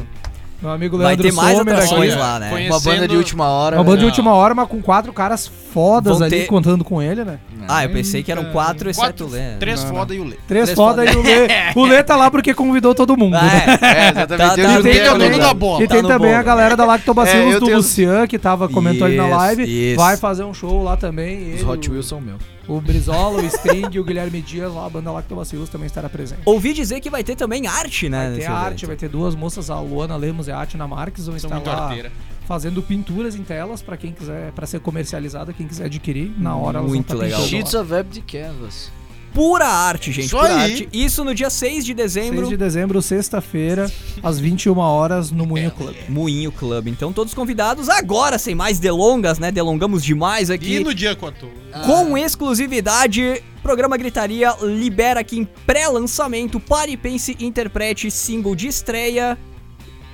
[0.61, 2.21] meu amigo Vai Leandro ter mais Sommer atrações aqui.
[2.21, 2.49] lá, né?
[2.49, 3.75] Conhe- Uma banda de Conhecendo- última hora.
[3.77, 4.09] Uma banda de Não.
[4.09, 7.37] última hora, mas com quatro caras fodas Vão ali ter- contando com ele, né?
[7.67, 9.55] Ah, eu pensei que eram quatro, exceto Quatro, o Lê.
[9.59, 10.35] Três Não, foda e o Lê.
[10.47, 11.47] Três, Três foda e o Lê.
[11.75, 13.35] O Lê tá lá porque convidou todo mundo.
[13.35, 13.65] Ah, né?
[13.81, 13.87] é.
[14.07, 14.27] É, exatamente.
[14.55, 15.37] Tá- tá- juntei tem o dono galera.
[15.39, 15.83] da bola.
[15.83, 16.39] E Tá tem no também bolo.
[16.39, 19.63] a galera da Lactobacilos É, do tenho- Lucian, que tava comentando aí na live.
[19.91, 19.97] isso.
[19.99, 21.55] Vai fazer um show lá também.
[21.55, 22.39] Os Hot Wheels são meus.
[22.67, 26.41] O Brizola, o String e o Guilherme Dias, lá a banda Lactobacilos também estará presente.
[26.45, 28.29] Ouvi dizer que vai ter também arte, né?
[28.31, 28.87] Vai ter arte, evento.
[28.87, 31.83] vai ter duas moças, a Luana Lemos e a Atina Marques, vão São estar lá
[31.87, 32.11] arteira.
[32.47, 36.79] fazendo pinturas em telas pra quem quiser, para ser comercializada, quem quiser adquirir, na hora
[36.79, 37.41] elas vão Muito tá legal.
[37.41, 38.91] Sheets of Web de Canvas.
[39.35, 40.27] Pura arte, gente.
[40.27, 40.71] Isso pura aí.
[40.71, 40.89] arte.
[40.93, 42.47] Isso no dia 6 de 6 dezembro.
[42.47, 43.91] de dezembro, sexta-feira,
[44.23, 45.95] às 21 horas, no Moinho Club.
[46.07, 46.87] Moinho Club.
[46.87, 49.51] Então, todos convidados agora, sem mais delongas, né?
[49.51, 50.77] Delongamos demais aqui.
[50.77, 51.53] E no dia 14.
[51.85, 59.37] Com exclusividade, programa Gritaria libera aqui em pré-lançamento Pare, Pense, Interprete single de estreia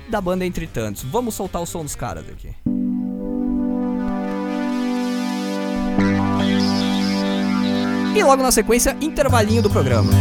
[0.08, 1.04] da banda Entre Tantos.
[1.04, 2.50] Vamos soltar o som dos caras aqui.
[8.14, 10.12] E logo na sequência, intervalinho do programa.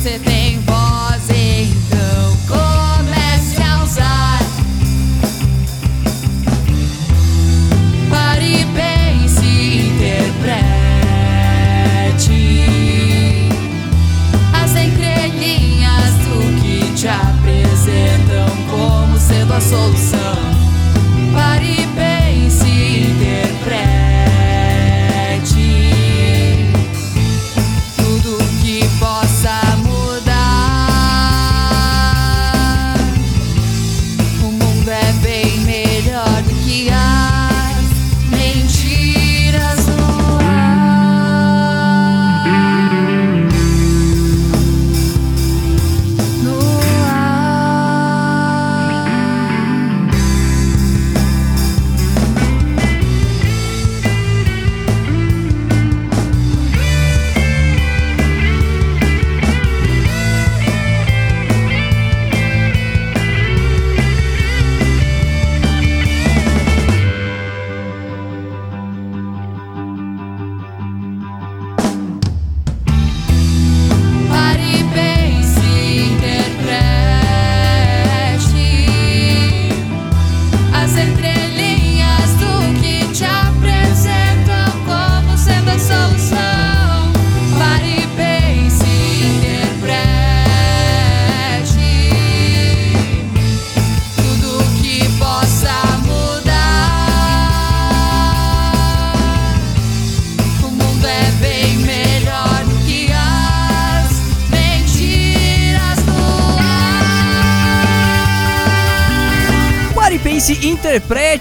[0.00, 4.38] Você tem voz, então comece a usar.
[8.08, 9.44] Pare e pense,
[9.88, 10.38] interprete
[14.52, 20.27] as entrelinhas do que te apresentam como sendo a solução.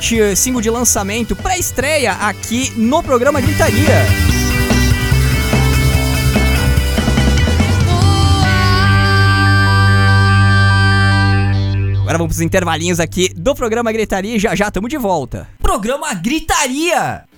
[0.08, 3.84] Interprete single de lançamento pré-estreia aqui no programa Gritaria.
[12.00, 15.46] Agora vamos pros intervalinhos aqui do programa Gritaria e já já tamo de volta.
[15.60, 17.26] Programa Gritaria!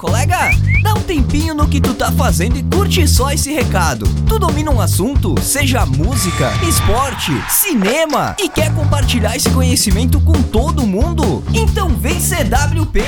[0.00, 0.69] Colega!
[1.10, 4.06] Tempinho no que tu tá fazendo e curte só esse recado.
[4.28, 10.86] Tu domina um assunto, seja música, esporte, cinema, e quer compartilhar esse conhecimento com todo
[10.86, 11.42] mundo?
[11.52, 13.00] Então vem ser WP!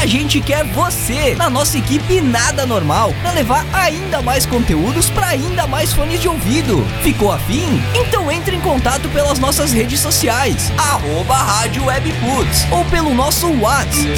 [0.00, 5.28] A gente quer você na nossa equipe nada normal para levar ainda mais conteúdos para
[5.28, 6.84] ainda mais fones de ouvido.
[7.02, 7.80] Ficou afim?
[7.94, 14.16] Então entre em contato pelas nossas redes sociais, arroba Rádio Webputs, ou pelo nosso WhatsApp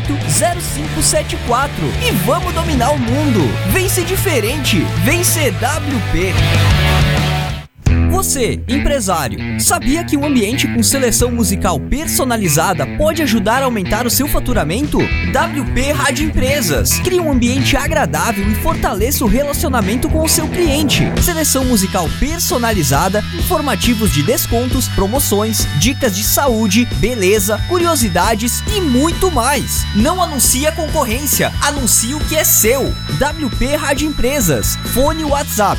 [0.00, 1.68] 54996880574
[2.06, 3.40] e vamos dominar o mundo.
[3.72, 6.34] Vem ser diferente, vem ser WP.
[8.10, 14.10] Você, empresário, sabia que um ambiente com seleção musical personalizada pode ajudar a aumentar o
[14.10, 14.98] seu faturamento?
[14.98, 16.98] WP Rádio Empresas.
[17.00, 21.04] Crie um ambiente agradável e fortaleça o relacionamento com o seu cliente.
[21.22, 29.84] Seleção musical personalizada, informativos de descontos, promoções, dicas de saúde, beleza, curiosidades e muito mais.
[29.94, 32.86] Não anuncie a concorrência, anuncie o que é seu.
[32.88, 34.76] WP Rádio Empresas.
[34.94, 35.78] Fone WhatsApp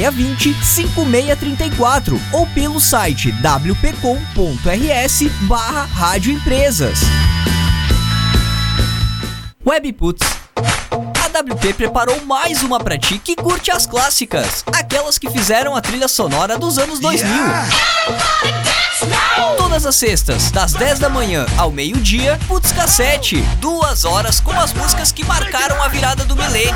[0.00, 7.00] 5499620 5634 ou pelo site wpcom.rs barra Rádio Empresas.
[9.64, 10.39] Webputs.
[11.32, 15.80] A WP preparou mais uma pra ti que curte as clássicas, aquelas que fizeram a
[15.80, 17.30] trilha sonora dos anos 2000.
[19.56, 23.42] Todas as sextas, das 10 da manhã ao meio-dia, Putz Cassete.
[23.60, 26.74] Duas horas com as músicas que marcaram a virada do milênio.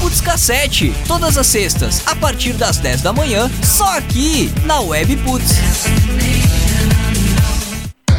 [0.00, 0.94] Putz Cassete.
[1.08, 5.54] Todas as sextas, a partir das 10 da manhã, só aqui na Web Putz.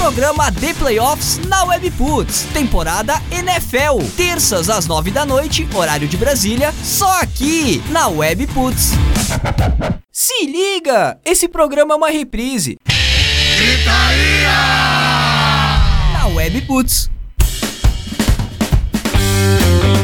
[0.00, 6.72] programa The Playoffs na Webputs, temporada NFL, terças às nove da noite, horário de Brasília,
[6.82, 8.92] só aqui na Webputs.
[10.10, 12.78] Se liga, esse programa é uma reprise.
[16.14, 17.10] Na Webputs.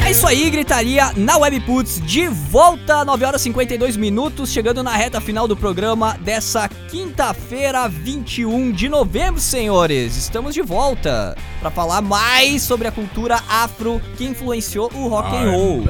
[0.07, 4.93] É isso aí, gritaria na Webputs, de volta, 9 horas e 52 minutos, chegando na
[4.93, 10.17] reta final do programa dessa quinta-feira, 21 de novembro, senhores.
[10.17, 15.51] Estamos de volta para falar mais sobre a cultura afro que influenciou o rock and
[15.51, 15.83] roll.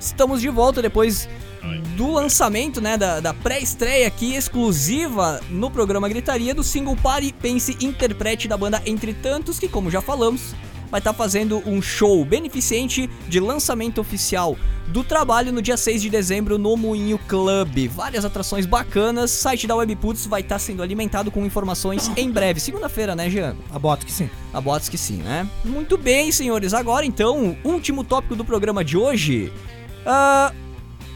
[0.00, 1.28] Estamos de volta depois
[1.98, 7.76] do lançamento, né, da, da pré-estreia aqui exclusiva no programa Gritaria do single Pare, Pense,
[7.82, 10.54] Interprete da banda Entre Tantos, que como já falamos,
[10.90, 14.56] vai estar fazendo um show beneficente de lançamento oficial
[14.88, 17.88] do trabalho no dia 6 de dezembro no Moinho Club.
[17.88, 22.60] Várias atrações bacanas, site da Webputs vai estar sendo alimentado com informações em breve.
[22.60, 23.56] Segunda-feira, né, Jean?
[23.72, 24.28] A bota que sim.
[24.52, 25.48] A bots que sim, né?
[25.64, 26.74] Muito bem, senhores.
[26.74, 29.52] Agora então, último tópico do programa de hoje.
[30.06, 30.52] Ah,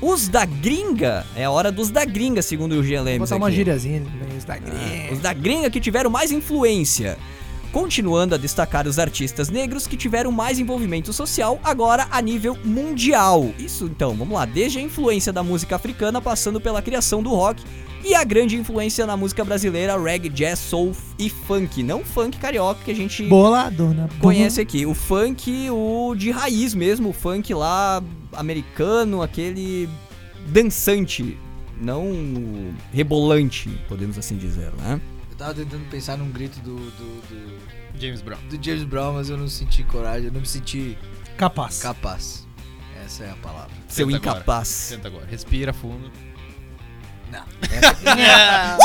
[0.01, 3.49] os da gringa, é a hora dos da gringa, segundo o Jean Vou botar uma
[3.49, 3.57] aqui.
[3.57, 4.73] gíriazinha no Instagram.
[4.75, 7.19] Ah, os da gringa que tiveram mais influência.
[7.73, 13.53] Continuando a destacar os artistas negros que tiveram mais envolvimento social, agora a nível mundial.
[13.59, 17.63] Isso então, vamos lá, desde a influência da música africana, passando pela criação do rock
[18.05, 21.83] e a grande influência na música brasileira, reggae, jazz, soul e funk.
[21.83, 24.09] Não funk carioca que a gente Boladona.
[24.21, 24.87] conhece aqui.
[24.87, 28.03] O funk, o de raiz mesmo, o funk lá
[28.33, 29.89] americano, aquele
[30.47, 31.37] dançante,
[31.81, 35.01] não rebolante, podemos assim dizer, né?
[35.39, 37.61] Eu tava tentando pensar num grito do, do, do,
[37.97, 38.41] James Brown.
[38.49, 40.99] do James Brown, mas eu não senti coragem, eu não me senti
[41.37, 41.81] Capaz.
[41.81, 42.45] capaz.
[43.05, 43.71] Essa é a palavra.
[43.87, 44.37] Seu Tenta agora.
[44.39, 44.67] incapaz.
[44.67, 45.27] Senta agora.
[45.27, 46.11] Respira fundo.
[47.31, 47.45] Não.
[47.71, 48.79] Essa...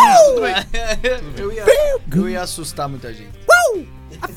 [1.42, 1.66] eu, ia,
[2.12, 3.34] eu ia assustar muita gente.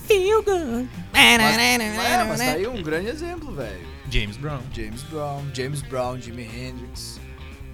[0.07, 0.89] Feel good.
[1.13, 3.87] Mas, mas tá aí um grande exemplo, velho.
[4.09, 4.63] James Brown.
[4.73, 7.21] James Brown, James Brown, Jimi Hendrix,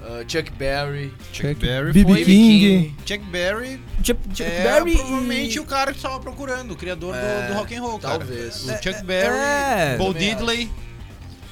[0.02, 2.12] uh, Chuck Berry, Chuck Berry B.B.
[2.12, 2.24] foi...
[2.24, 2.96] King.
[3.06, 5.60] Chuck Berry Chuck, Chuck é Berry provavelmente e...
[5.60, 8.18] o cara que tava procurando, o criador É, do, do rock and roll, cara.
[8.18, 8.64] talvez.
[8.66, 10.70] O É, Chuck Berry, é, Bo Diddley.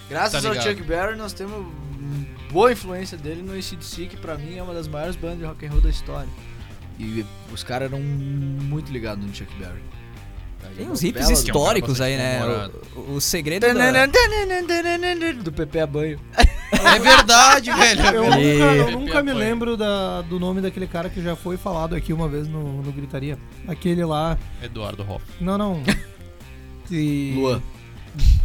[0.08, 0.54] Graças Tá ao.
[0.54, 1.66] Chuck Berry, nós temos
[2.50, 5.64] boa influência dele no ACDC, que pra mim é uma das maiores bandas de rock
[5.66, 6.28] and roll da história.
[6.98, 9.80] E os caras eram muito ligados no Chuck Berry.
[10.76, 12.40] Tem uns hips históricos aí, né?
[12.94, 14.06] o segredo da...
[15.42, 16.20] Do Pepe a banho.
[16.72, 18.02] É verdade, velho.
[18.06, 21.56] Eu E- nunca, eu nunca me lembro da- do nome daquele cara que já foi
[21.56, 23.38] falado aqui uma vez no, no Gritaria.
[23.66, 24.38] Aquele lá.
[24.62, 25.24] Eduardo Hoff.
[25.40, 25.82] Não, não.
[26.88, 27.62] Que- Luan.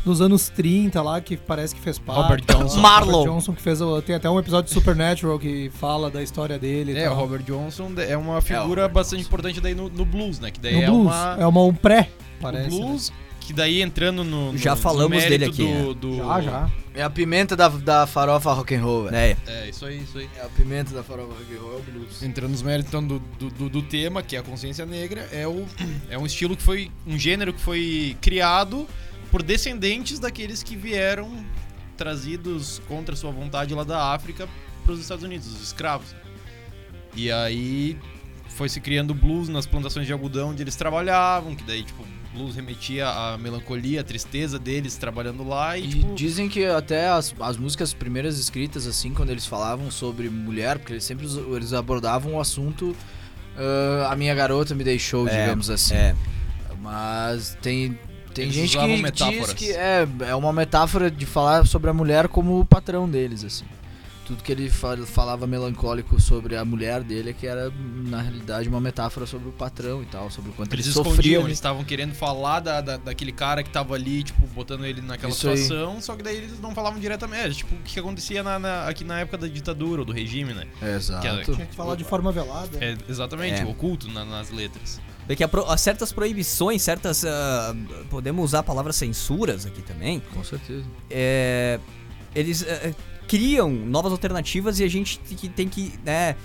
[0.06, 2.22] Dos anos 30 lá, que parece que fez parte.
[2.22, 2.80] Robert Johnson.
[2.80, 3.12] Marlon.
[3.12, 3.82] Robert Johnson, que fez.
[3.82, 6.92] o- Tem até um episódio de Supernatural que fala da história dele.
[6.94, 7.16] e É, o.
[7.16, 10.52] Robert Johnson é uma figura Robert bastante importante daí no, no blues, né?
[10.52, 11.02] Que daí No é blues.
[11.08, 11.38] uma...
[11.40, 12.80] É uma um pré, o parece.
[12.80, 12.98] né?
[13.46, 16.70] Que daí entrando no, no Já no falamos mérito dele aqui, do, do- Já, já.
[16.94, 19.10] É a pimenta da, da farofa rock and roll.
[19.10, 20.30] É, É, isso aí, isso aí.
[20.38, 22.24] É a pimenta da farofa rock and roll, é o blues.
[22.24, 25.46] Entrando nos méritos então, do, do, do- do tema, que é a consciência negra, é,
[25.48, 25.66] o,
[26.10, 26.90] é um estilo que foi.
[27.06, 28.88] um gênero que foi criado
[29.30, 31.30] por descendentes daqueles que vieram
[31.98, 34.48] trazidos contra sua vontade lá da África
[34.84, 36.16] para os Estados Unidos, os escravos.
[37.16, 37.98] E aí
[38.50, 42.06] foi se criando blues nas plantações de algodão onde eles trabalhavam, que daí, tipo,
[42.36, 46.14] blues remetia à melancolia, à tristeza deles trabalhando lá e, E tipo.
[46.16, 50.94] dizem que até as, as músicas primeiras escritas, assim, quando eles falavam sobre mulher, porque
[50.94, 51.26] eles sempre
[51.56, 52.96] eles abordavam o assunto
[53.58, 55.96] ah, A Minha Garota Me Deixou, É, digamos assim.
[55.96, 56.16] é.
[56.82, 57.98] Mas tem,
[58.34, 59.54] tem Eles gente que diz metáforas.
[59.54, 63.66] que é, é uma metáfora de falar sobre a mulher como o patrão deles, assim.
[64.26, 67.72] Tudo que ele fa- falava melancólico sobre a mulher dele é que era,
[68.08, 71.16] na realidade, uma metáfora sobre o patrão e tal, sobre o quanto Eles ele escondiam,
[71.16, 71.38] sofria.
[71.40, 75.32] eles estavam querendo falar da, da- daquele cara que tava ali, tipo, botando ele naquela
[75.32, 75.58] Isso aí.
[75.58, 77.36] situação, só que daí eles não falavam diretamente.
[77.46, 80.54] É, tipo, o que acontecia na- na- aqui na época da ditadura, ou do regime,
[80.56, 80.66] né?
[80.82, 81.22] É, Exato.
[81.46, 82.78] Que Tinha que falar de forma velada.
[82.84, 83.66] É, exatamente, É.
[83.66, 85.00] oculto na- nas letras.
[85.28, 87.24] Porque a pro- há certas proibições, certas.
[87.26, 87.76] ah,
[88.10, 90.20] podemos usar a palavra censuras aqui também.
[90.34, 90.84] Com certeza.
[91.12, 91.80] é,
[92.34, 92.94] eles é,
[93.28, 96.36] criam novas alternativas e a gente tem que, tem que né,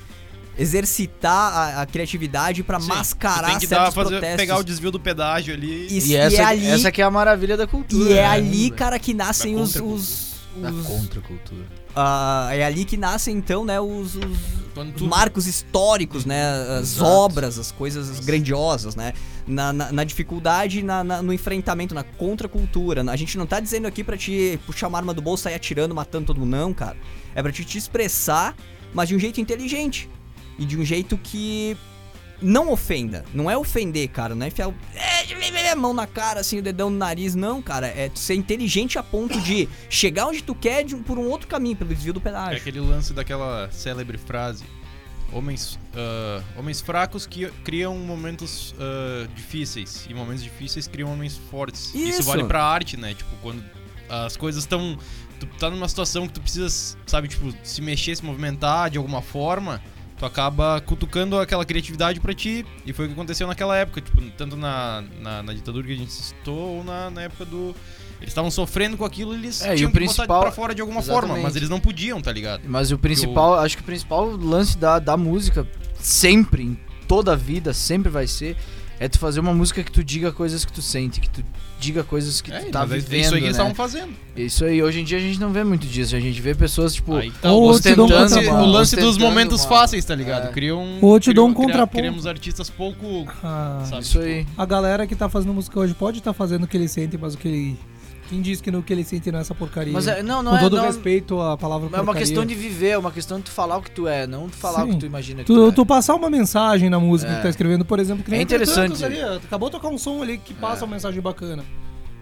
[0.58, 4.36] exercitar a, a criatividade pra Sim, mascarar tem que certos dar, fazer, protestos.
[4.36, 5.88] pegar o desvio do pedágio ali.
[5.90, 8.10] E, E e essa, é ali, essa que é a maravilha da cultura.
[8.10, 8.26] e é né?
[8.26, 11.64] ali, cara, que nascem Da os, contra- os, Da os- contracultura.
[11.94, 14.59] ah, é ali que nascem então, né, os, os- os
[14.96, 16.42] tu- marcos históricos, né,
[16.80, 17.10] as Exato.
[17.10, 19.12] obras, as coisas grandiosas, né,
[19.46, 23.02] na, na, na dificuldade, na, na- no enfrentamento, na contracultura.
[23.10, 25.94] A gente não tá dizendo aqui pra te puxar uma arma do bolso, sair atirando,
[25.94, 26.96] matando todo mundo, não, cara.
[27.34, 28.56] É pra te, te expressar,
[28.94, 30.08] mas de um jeito inteligente.
[30.58, 31.76] E de um jeito que
[32.42, 33.24] não ofenda.
[33.34, 34.34] Não é ofender, cara.
[34.34, 37.34] Não é enfiar o- é, a mão na cara, assim, o dedão no nariz.
[37.34, 37.86] Não, cara.
[37.86, 41.76] É ser inteligente a ponto de chegar onde tu quer de por um outro caminho,
[41.76, 42.56] pelo desvio do É pedágio.
[42.58, 44.64] aquele lance daquela célebre frase.
[45.32, 50.06] Homens, ah, homens fracos que criam momentos ah, difíceis.
[50.08, 51.94] E momentos difíceis criam homens fortes.
[51.94, 52.24] Isso.
[52.24, 53.14] vale pra arte, né?
[53.14, 53.62] Tipo, quando
[54.08, 54.98] as coisas estão.
[55.38, 56.68] Tu tá numa situação que tu precisa,
[57.06, 59.80] sabe, tipo, se mexer, se movimentar de alguma forma.
[60.20, 62.64] Tu acaba cutucando aquela criatividade pra ti.
[62.84, 65.96] E foi o que aconteceu naquela época, tipo, tanto na, na, na ditadura que a
[65.96, 67.74] gente citou, ou na, na época do.
[68.20, 70.74] Eles estavam sofrendo com aquilo, eles É, e tinham o que botar principal- pra fora
[70.74, 71.42] de alguma forma, Exatamente.
[71.42, 72.60] mas eles não podiam, tá ligado?
[72.66, 75.66] Mas o principal, acho que o principal lance da, da música,
[75.98, 78.58] sempre, em toda a vida, sempre vai ser,
[79.00, 81.42] é tu fazer uma música que tu diga coisas que tu sente, que tu
[81.78, 83.62] diga coisas que É, tu tá mas é vivendo, isso aí que eles né?
[83.64, 84.12] estavam fazendo.
[84.36, 86.94] Isso aí, hoje em dia a gente não vê muito disso, a gente vê pessoas,
[86.94, 90.04] tipo, Aí tá ou o eu te dou um o lance dos Ostentando momentos fáceis,
[90.04, 90.48] tá ligado?
[90.48, 90.52] É.
[90.52, 91.96] Criam, Ou eu te dou um contraponto.
[91.96, 93.26] Criamos artistas pouco.
[93.42, 94.02] Ah, Sabe?
[94.02, 94.46] isso aí.
[94.56, 97.32] a galera que tá fazendo música hoje pode estar fazendo o que eles sentem, mas
[97.34, 97.78] o que ele.
[98.30, 99.92] Quem diz que no que ele sente não é essa porcaria?
[99.92, 102.20] Mas é, não, não Com é, todo não, respeito à palavra é uma porcaria.
[102.20, 104.56] questão de viver, é uma questão de tu falar o que tu é, não tu
[104.56, 104.92] falar o Sim.
[104.92, 105.72] que tu imagina que tu, Tu, é.
[105.72, 107.34] tu passar uma mensagem na música É.
[107.34, 109.04] que tu tá escrevendo, por exemplo, que nem É interessante.
[109.04, 110.86] Ali, acabou de tocar um som ali que passa É.
[110.86, 111.64] uma mensagem bacana.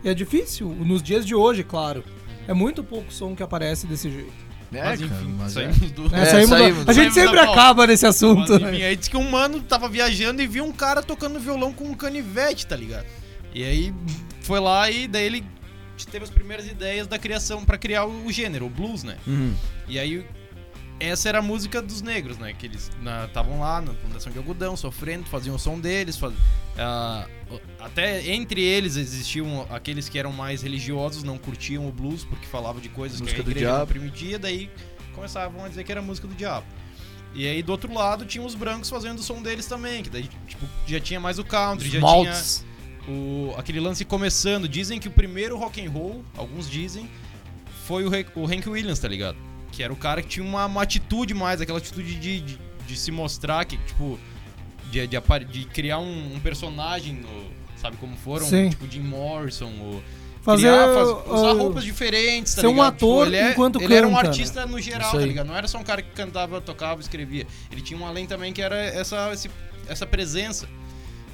[0.03, 2.03] E é difícil, nos dias de hoje, claro.
[2.49, 4.33] É muito pouco som que aparece desse jeito.
[4.73, 5.73] É, Mas cara, enfim, mas é.
[5.73, 6.15] saímos do.
[6.17, 8.55] É, É, saímos saímos- a gente saímos sempre acaba nesse Mas, assunto.
[8.55, 11.85] enfim, aí disse que um mano tava viajando e viu um cara tocando violão com
[11.85, 13.07] um canivete, tá ligado?
[13.55, 13.95] E aí
[14.43, 15.45] foi lá e daí ele
[16.07, 19.17] teve as primeiras ideias da criação pra criar o, gênero, o blues, né?
[19.27, 19.55] Uhum.
[19.87, 20.25] E aí
[21.01, 22.53] essa era a música dos negros, né?
[22.53, 22.91] Que eles
[23.27, 26.17] estavam lá na plantação de algodão, sofrendo, faziam o som deles.
[26.17, 26.35] faz-
[27.51, 32.47] o- até entre eles existiam aqueles que eram mais religiosos, não curtiam o blues porque
[32.47, 34.71] falavam de coisas Música que a do igreja não permitia, daí
[35.15, 36.67] começavam a dizer que era música do diabo.
[37.35, 40.29] E aí do outro lado tinha os brancos fazendo o som deles também, que daí
[40.47, 42.59] tipo, já tinha mais o country, já Maltz.
[42.59, 42.68] tinha
[43.09, 44.69] o, aquele lance começando.
[44.69, 47.09] Dizem que o primeiro rock and roll, alguns dizem,
[47.87, 49.37] foi o, Hank- o Hank Williams, tá ligado?
[49.73, 52.97] Que era o cara que tinha uma, uma atitude mais, aquela atitude de, de, de
[52.97, 54.19] se mostrar, que, tipo,
[54.91, 55.19] de, de,
[55.51, 58.47] de criar um, um personagem, no- sabe como foram?
[58.47, 58.71] Sim.
[58.71, 60.03] Tipo, Jim Morrison, ou
[60.43, 60.69] Fazer.
[60.69, 62.89] criar, faz- usar uh, roupas diferentes, tá ser um ligado?
[62.95, 64.29] ator ele é- enquanto Ele era um canta, né?
[64.31, 65.47] artista no geral, tá ligado?
[65.47, 67.47] Não era só um cara que cantava, tocava, escrevia.
[67.71, 69.51] Ele tinha um além também que era essa, esse-
[69.89, 70.69] essa presença.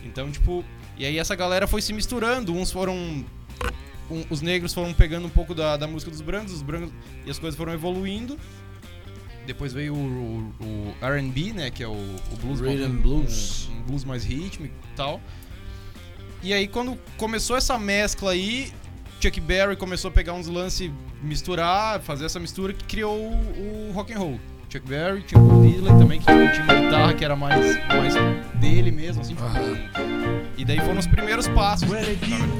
[0.04, 0.64] Então, tipo,
[0.96, 2.52] e aí essa galera foi se misturando.
[2.54, 2.94] Uns foram.
[4.10, 6.92] um- os negros foram pegando um pouco da, da música dos brancos, os brancos.
[7.26, 8.38] E as coisas foram evoluindo.
[9.46, 11.70] Depois veio o, o- o RB, né?
[11.70, 13.68] Que é o, o blues, Rhythm um- blues.
[13.70, 15.20] Um, um blues mais rítmico e tal.
[16.42, 18.70] E aí, quando começou essa mescla aí,
[19.20, 20.90] Chuck Berry começou a pegar uns lances,
[21.22, 24.40] misturar, fazer essa mistura que criou o, o rock and roll.
[24.74, 28.14] Chuck Berry, tinha o Dylan também, que tinha uma guitarra que era mais, mais
[28.56, 29.44] dele mesmo, assim, tipo,
[30.56, 31.88] E daí foram os primeiros passos.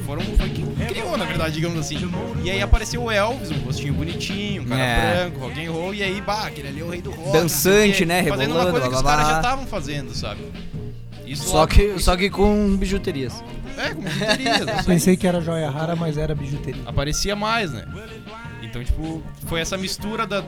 [0.06, 1.96] Foram, foi que criou, na verdade, digamos assim.
[2.44, 5.16] E aí apareceu o Elvis, um rostinho bonitinho, um cara É.
[5.24, 7.32] branco, rock and roll, e aí, bah, aquele ali é o rei do rock.
[7.32, 8.04] Dançante, quê.
[8.06, 10.40] né, Fazendo uma rebolando, coisa que os caras já estavam fazendo, sabe?
[11.26, 13.42] Isso Só que, só que com bijuterias.
[13.76, 14.60] É, com bijuterias.
[14.60, 14.84] eu sei.
[14.84, 16.82] Pensei que era joia rara, mas era bijuteria.
[16.86, 17.84] aparecia mais, né?
[18.74, 20.42] Então, tipo, foi essa mistura da,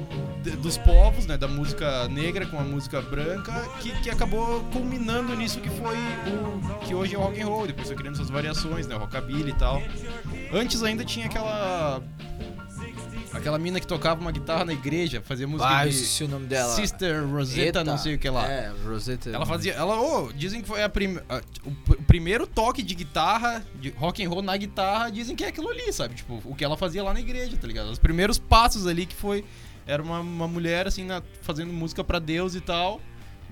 [0.60, 1.38] dos povos, né?
[1.38, 6.78] Da música negra com a música branca que, que acabou culminando nisso que foi o
[6.80, 7.68] que hoje é o rock and roll.
[7.68, 8.96] Depois foi criando suas variações, né?
[8.96, 9.80] Rockabilly e tal.
[10.52, 12.02] Antes ainda tinha aquela
[13.36, 16.46] aquela mina que tocava uma guitarra na igreja, fazia música Ah, de esqueci o nome
[16.46, 16.74] dela.
[16.74, 17.84] Sister Rosetta, Eita.
[17.84, 18.46] não sei o que lá.
[18.50, 19.30] É, Rosetta.
[19.30, 19.72] Ela fazia.
[19.74, 23.64] Ela, ô, dizem que foi a prim, a- o, pr- o primeiro toque de guitarra,
[23.80, 26.14] de rock and roll na guitarra, dizem que é aquilo ali, sabe?
[26.14, 27.90] Tipo, o que ela fazia lá na igreja, tá ligado?
[27.90, 29.44] Os primeiros passos ali que foi.
[29.86, 33.00] Era uma, uma mulher, assim, na- fazendo música pra Deus e tal.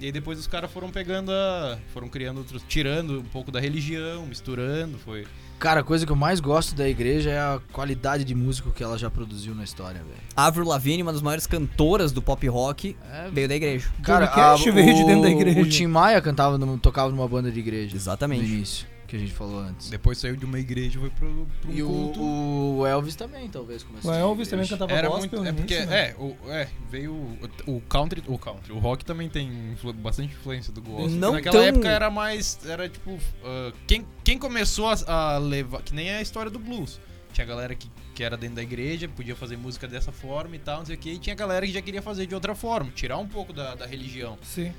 [0.01, 1.78] E aí depois os caras foram pegando a.
[1.92, 2.62] Foram criando outros.
[2.68, 5.26] Tirando um pouco da religião, misturando, foi.
[5.59, 8.82] Cara, a coisa que eu mais gosto da igreja é a qualidade de músico que
[8.82, 10.20] ela já produziu na história, velho.
[10.36, 13.88] Avril Lavigne, uma das maiores cantoras do pop rock, É, veio da igreja.
[14.03, 15.61] Cara, a- veio de o- dentro da igreja.
[15.61, 17.90] O Tim Maia cantava, num- tocava numa banda de igreja.
[17.92, 18.45] No Exatamente.
[18.45, 19.89] início, que a gente falou antes.
[19.91, 22.21] Depois saiu de uma igreja e foi pro, pro um E culto.
[22.21, 24.11] o, o Elvis também, talvez, começou.
[24.11, 25.49] O Elvis também cantava Era gospel muito.
[25.49, 25.75] É porque.
[25.75, 26.09] início, né?
[26.11, 27.12] É, o, é, veio.
[27.12, 28.23] O, o country.
[28.27, 28.73] O country.
[28.73, 31.11] O rock também tem influ- bastante influência do gospel.
[31.11, 32.59] Não Naquela tão- época era mais.
[32.67, 33.19] Era tipo.
[33.45, 35.83] ah, quem, quem começou a, a levar.
[35.83, 37.01] Que nem é a história do blues.
[37.33, 40.79] Tinha galera que, que era dentro da igreja, podia fazer música dessa forma e tal,
[40.79, 41.11] não sei o que.
[41.11, 43.87] E tinha galera que já queria fazer de outra forma, tirar um pouco da, da
[43.87, 44.39] religião.
[44.43, 44.73] Sim.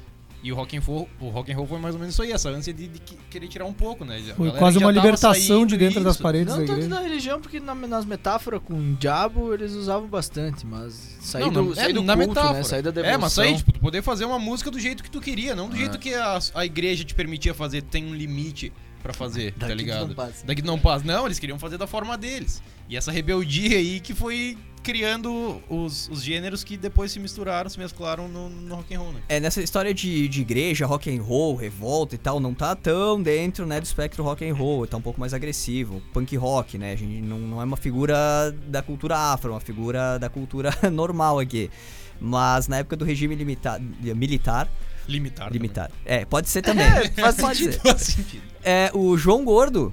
[0.45, 2.31] E o rock and roll, o rock and roll foi mais ou menos isso aí,
[2.31, 4.21] essa ânsia de, de que- querer tirar um pouco, né?
[4.31, 6.21] A Foi quase uma libertação de dentro das disso.
[6.21, 6.95] paredes da Não tanto igreja.
[6.95, 11.65] da religião, porque na- nas metáforas com o diabo eles usavam bastante, mas sair Não,
[11.65, 12.57] do, sair é, do na culto, metáfora.
[12.59, 12.63] né?
[12.63, 13.13] Sair da devoção.
[13.15, 15.67] É, mas aí, tipo, tu poder fazer uma música do jeito que tu queria, não
[15.67, 15.79] do É.
[15.79, 18.71] jeito que a, a igreja te permitia fazer, tem um limite
[19.01, 20.07] pra fazer, tá Daqui tu ligado?
[20.09, 20.45] não passa.
[20.45, 21.03] Daqui não passa.
[21.05, 22.61] Não, eles queriam fazer da forma deles.
[22.87, 24.55] E essa rebeldia aí que foi
[24.85, 29.11] criando os, os gêneros que depois se misturaram, se mesclaram no, no rock and roll,
[29.13, 29.21] né?
[29.27, 33.19] É, nessa história de, de igreja, rock and roll, revolta e tal, não tá tão
[33.21, 36.01] dentro, né, do espectro rock and roll, tá um pouco mais agressivo.
[36.13, 38.15] Punk rock, né, a gente não, não é uma figura
[38.67, 41.71] da cultura afro, é uma figura da cultura normal aqui.
[42.21, 43.81] Mas na época do regime limita-
[44.15, 44.69] militar,
[45.07, 45.51] Limitar.
[45.51, 46.85] limitar, é, pode ser também.
[47.15, 47.71] faz pode sentido.
[47.73, 47.77] ser.
[47.79, 47.93] Também.
[47.93, 48.43] Faz sentido.
[48.63, 49.91] É, o João Gordo,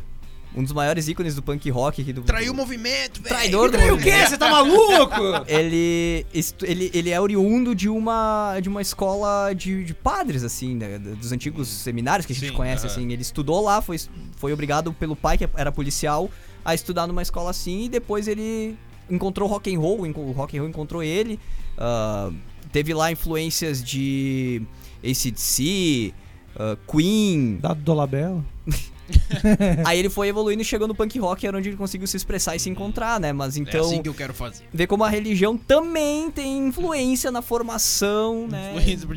[0.55, 3.35] um dos maiores ícones do punk rock aqui do Traiu o movimento, velho.
[3.35, 4.11] Traidor do Traiu o quê?
[4.11, 4.29] movimento.
[4.29, 5.21] Você tá maluco?
[5.49, 6.27] ele,
[6.63, 11.33] ele, ele é oriundo de uma, de uma escola de, de padres, assim, né, dos
[11.33, 12.95] antigos seminários que a gente Sim, conhece, aham.
[12.95, 13.13] assim.
[13.13, 13.99] Ele estudou lá, foi,
[14.37, 16.31] foi obrigado pelo pai, que era policial,
[16.65, 18.77] a estudar numa escola assim, e depois ele
[19.11, 21.39] encontrou rock and roll, o rock and roll encontrou ele,
[21.79, 22.31] ah,
[22.71, 24.63] teve lá influências de
[25.03, 26.15] ACDC,
[26.57, 28.45] ah, Queen, Dado Dolabella.
[29.85, 32.57] aí ele foi evoluindo e chegou no punk rock, era onde ele conseguiu se expressar
[32.57, 33.81] e se encontrar, né, mas É então...
[33.81, 34.65] assim que eu quero fazer.
[34.73, 38.73] Vê como a religião também tem influência na formação, né?
[38.77, 39.17] Influência pra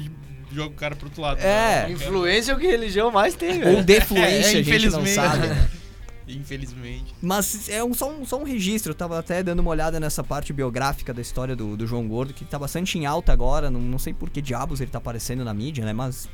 [0.51, 1.39] jogar o cara pro outro lado.
[1.39, 1.87] É.
[1.87, 1.91] né?
[1.91, 3.83] Influência é o que religião mais tem, Ou velho.
[3.83, 4.27] defluência,
[4.57, 5.09] É, a gente não infelizmente.
[5.15, 5.69] sabe, né?
[6.27, 7.13] Infelizmente.
[7.21, 10.23] Mas é um, só, um, só um registro, eu tava até dando uma olhada nessa
[10.23, 13.79] parte biográfica da história do, do João Gordo, que tá bastante em alta agora, não,
[13.79, 15.93] não sei por que diabos ele tá aparecendo na mídia, né?
[15.93, 16.27] Mas.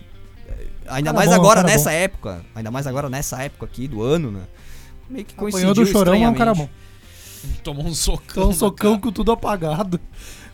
[0.87, 1.95] Ainda Cara mais bom, agora cara nessa bom.
[1.95, 4.41] época, ainda mais agora nessa época aqui do ano, né?
[5.09, 6.67] Meio que coincidiu Apanhou do chorão, é um cara bom.
[7.63, 8.23] Tomou um socão.
[8.29, 9.01] Então, um socão cara.
[9.01, 9.99] com tudo apagado.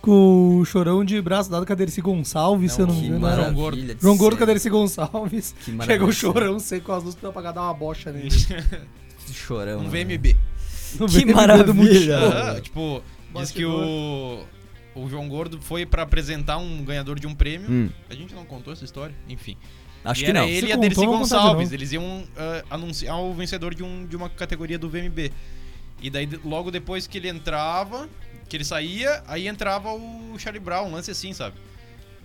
[0.01, 3.07] Com o chorão de braço dado com a Dercy Gonçalves, se eu não me que
[3.07, 3.35] engano.
[3.35, 3.97] João Gordo.
[3.99, 4.45] João Gordo com a.
[4.45, 5.55] Dercy Gonçalves.
[5.65, 8.29] Que maravilha Chega o chorão seco com as luzes tudo apagadas, dá uma bocha nele.
[9.33, 9.79] Chorão.
[9.79, 10.03] Um né?
[10.05, 10.37] VMB.
[10.97, 12.17] Que VMB maravilha.
[12.17, 13.01] Ah, tipo,
[13.35, 14.39] diz que o,
[14.97, 17.69] o João Gordo foi pra apresentar um ganhador de um prêmio.
[17.69, 19.15] Hum, A gente não contou essa história?
[19.29, 19.57] Enfim.
[20.03, 20.47] acho e que era não.
[20.47, 21.71] ele Se e a Dercy de Gonçalves.
[21.71, 25.31] Eles iam ah, anunciar o vencedor de, um, de uma categoria do VMB.
[26.01, 28.07] E daí, logo depois que ele entrava,
[28.47, 31.55] que ele saía, aí entrava o Charlie Brown, um lance assim, sabe?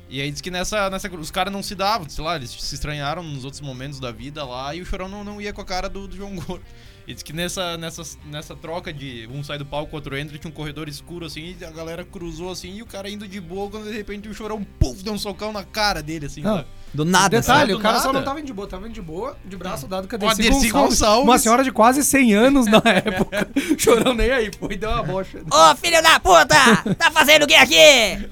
[0.09, 2.75] E aí diz que nessa, nessa os caras não se davam, sei lá, eles se
[2.75, 5.65] estranharam nos outros momentos da vida lá e o Chorão não, não ia com a
[5.65, 6.63] cara do, do João Gordo.
[7.07, 10.39] E diz que nessa, nessa, nessa troca de um sai do palco, o outro entra,
[10.39, 13.41] tinha um corredor escuro assim, e a galera cruzou assim, e o cara indo de
[13.41, 16.65] boa, quando de repente o Chorão, puf, deu um socão na cara dele, assim, Não.
[16.95, 18.19] Do nada, Detalhe, o cara só nada.
[18.19, 20.43] não tava indo de boa, tava indo de boa, de braço dado com a Dercy
[20.43, 21.25] Dercy Gonçalves, Gonçalves.
[21.25, 23.49] Uma senhora de quase 100 anos na época.
[23.79, 25.39] Chorão nem aí, foi e deu uma bocha.
[25.51, 26.95] Ô filho da puta!
[26.99, 28.29] Tá fazendo o que aqui?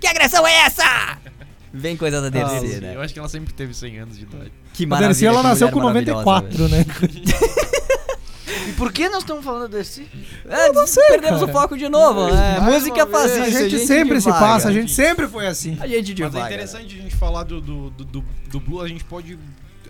[0.00, 1.18] Que agressão é essa?
[1.70, 2.96] Vem coisa da Ah, DC, Eu né?
[2.96, 4.52] acho que ela sempre teve 100 anos de idade.
[4.72, 6.86] Que A Dercy, ela nasceu com maravilhosa, 94, né?
[8.78, 10.06] Por que nós estamos falando desse?
[10.48, 11.50] É, não sei, perdemos cara.
[11.50, 12.32] o foco de novo?
[12.32, 13.48] Mais Música uma faz vez.
[13.48, 13.58] isso.
[13.58, 15.76] A gente sempre se passa, a gente sempre foi assim.
[15.80, 16.38] A gente Mas divaga.
[16.38, 19.36] é interessante a gente falar do, do, do, do, do Blue, a gente pode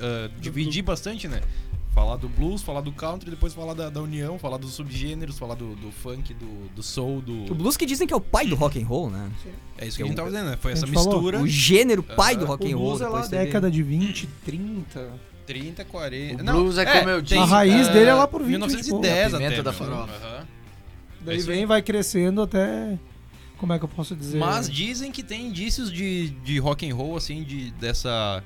[0.00, 1.40] ah, dividir bastante, né?
[1.94, 5.56] Falar do blues, falar do country, depois falar da, da união, falar dos subgêneros, falar
[5.56, 7.54] do, do funk, do, do soul, O do.
[7.56, 9.28] blues que dizem que é o pai do rock and roll, né?
[9.76, 10.56] É isso que a gente tava dizendo, né?
[10.60, 11.40] Foi essa A gente falou, mistura.
[11.40, 12.52] O gênero pai do Aham.
[12.52, 12.88] rock and o roll.
[12.90, 15.27] blues é lá década de 20, 30.
[15.48, 16.42] 30, 40.
[16.42, 19.36] O blues é como eu disse, A raiz dele é lá por 20, 1910 A
[19.38, 19.62] pimenta até.
[19.62, 20.12] da farofa.
[20.12, 20.46] Aham.
[21.22, 22.98] Daí É vem, vai crescendo até.
[23.56, 24.38] Como é que eu posso dizer?
[24.38, 28.44] Mas dizem que tem indícios de, de rock and roll, assim, de, dessa.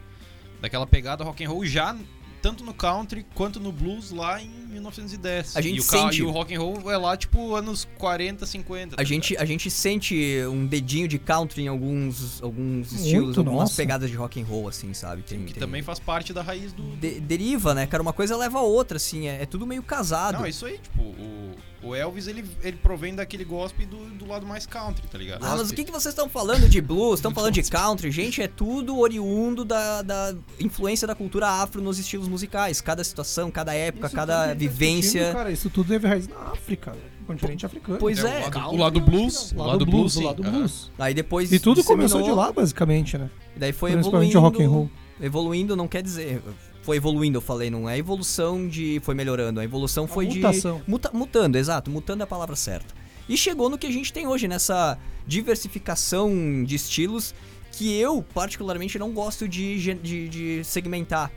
[0.61, 1.95] Daquela pegada rock and roll já
[2.41, 5.57] tanto no country quanto no blues lá em 1910.
[5.57, 7.87] A gente e o, ca- sente- e o rock and roll é lá, tipo, anos
[7.99, 8.95] 40, 50.
[8.95, 10.15] A tá gente, a gente sente
[10.51, 13.77] um dedinho de country em alguns, alguns estilos, Muito, algumas nossa.
[13.77, 15.23] pegadas de rock and roll, assim, sabe?
[15.23, 16.83] Tem, Que tem- também faz parte da raiz do.
[16.97, 18.03] de- deriva, né, cara?
[18.03, 20.39] Uma coisa leva a outra, assim, é, é tudo meio casado.
[20.39, 21.42] Não, é isso aí, tipo, o,
[21.83, 25.45] o Elvis ele, ele provém daquele gospel do, do lado mais country, tá ligado?
[25.45, 27.19] Ah, mas o que, que vocês estão falando de blues?
[27.19, 28.11] Estão falando de country?
[28.11, 32.81] Gente, é tudo oriundo da, da influência da cultura afro nos estilos musicais.
[32.81, 35.33] Cada situação, cada época, Isso cada tá vivência.
[35.33, 37.99] cara, isso tudo teve raiz na África, no continente africano.
[37.99, 38.47] Pois É, é.
[38.47, 40.53] o lado, o lado blues, O o lado blues, o lado aham.
[40.53, 40.91] blues.
[40.99, 41.51] Aí depois.
[41.53, 43.29] E tudo começou de disseminou, lá, basicamente, né?
[43.57, 44.39] e Daí foi Principalmente evoluindo.
[44.39, 44.91] o rock and roll.
[45.21, 46.41] Evoluindo não quer dizer.
[46.83, 49.01] Foi evoluindo, eu falei, não é evolução de.
[49.05, 49.61] Foi melhorando.
[49.61, 50.79] A evolução foi mutação.
[50.79, 50.91] de.
[50.91, 51.91] Muta, mutando, exato.
[51.91, 52.93] Mutando é a palavra certa.
[53.29, 57.35] E chegou no que a gente tem hoje, nessa diversificação de estilos
[57.71, 61.31] que eu, particularmente, não gosto de, de, de segmentar.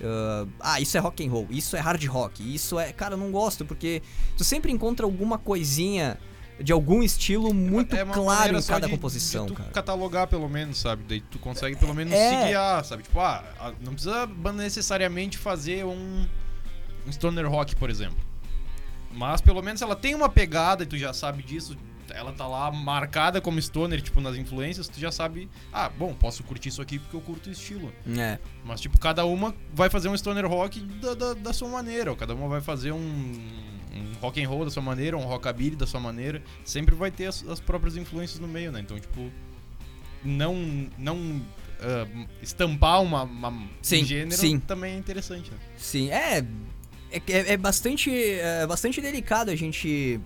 [0.00, 2.92] Ah, ah, isso é rock and roll, isso é hard rock, isso é.
[2.92, 4.02] Cara, eu não gosto, porque
[4.36, 6.18] tu sempre encontra alguma coisinha
[6.60, 9.70] de algum estilo muito É claro em cada de- composição, de tu cara.
[9.70, 11.02] catalogar pelo menos, sabe?
[11.08, 12.30] Daí tu consegue pelo menos É.
[12.42, 13.02] se guiar, sabe?
[13.02, 16.26] Tipo, ah, ah, não precisa necessariamente fazer um,
[17.06, 18.18] um stoner rock, por exemplo.
[19.10, 21.76] Mas pelo menos ela tem uma pegada e tu já sabe disso.
[22.14, 26.42] Ela tá lá marcada como stoner, tipo, nas influências, tu já sabe, ah, bom, posso
[26.42, 27.90] curtir isso aqui porque eu curto o estilo.
[28.18, 28.38] É.
[28.64, 32.16] Mas, tipo, cada uma vai fazer um stoner rock da, da, da sua maneira, ou
[32.16, 33.32] cada uma vai fazer um,
[33.94, 36.42] um rock and roll da sua maneira, um rockabilly da sua maneira.
[36.64, 38.80] Sempre vai ter as, as próprias influências no meio, né?
[38.80, 39.30] Então, tipo,
[40.24, 41.42] não, não
[41.80, 42.06] ah,
[42.42, 44.58] estampar uma, uma- Sim, um gênero sim.
[44.60, 45.56] também é interessante, né?
[45.76, 46.38] Sim, é.
[47.10, 50.18] É, é- é bastante, é bastante delicado a gente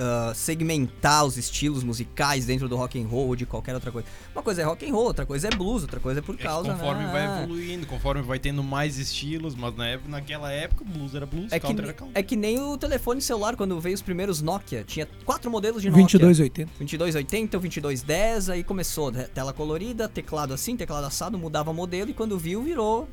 [0.00, 4.08] ah, segmentar os estilos musicais dentro do rock and roll ou de qualquer outra coisa.
[4.34, 6.38] Uma coisa é rock and roll, outra coisa é blues, outra coisa é por É
[6.38, 6.72] causa.
[6.72, 7.12] conforme né?
[7.12, 11.52] vai evoluindo, conforme vai tendo mais estilos, mas na época, naquela época, blues era blues,
[11.52, 12.12] É que, era country.
[12.14, 14.82] é que nem o telefone celular, quando veio os primeiros Nokia.
[14.84, 16.02] Tinha quatro modelos de Nokia.
[16.04, 16.70] 2280.
[16.78, 22.14] 2280, o 2210, aí começou né, tela colorida, teclado assim, teclado assado, mudava modelo e
[22.14, 23.06] quando viu, virou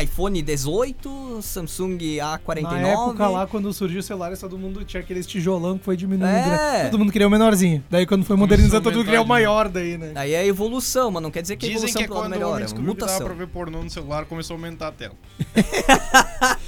[0.00, 2.62] iPhone 18, Samsung A49.
[2.62, 6.26] Na época lá, quando surgiu o celular, todo mundo tinha aqueles tijolão que foi diminuindo.
[6.26, 6.84] É.
[6.84, 6.88] né?
[6.90, 7.82] Todo mundo queria o menorzinho.
[7.90, 10.12] Daí quando foi modernizando, a todo mundo queria o aumentar, maior daí, né?
[10.14, 12.32] Aí é evolução, mas não quer dizer que Dizem evolução que é pro lado quando
[12.32, 14.58] o melhor, homem é uma descobriu que dava pra ver pornô no celular, começou a
[14.58, 15.14] aumentar a tela.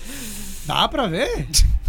[0.66, 1.48] Dá pra ver?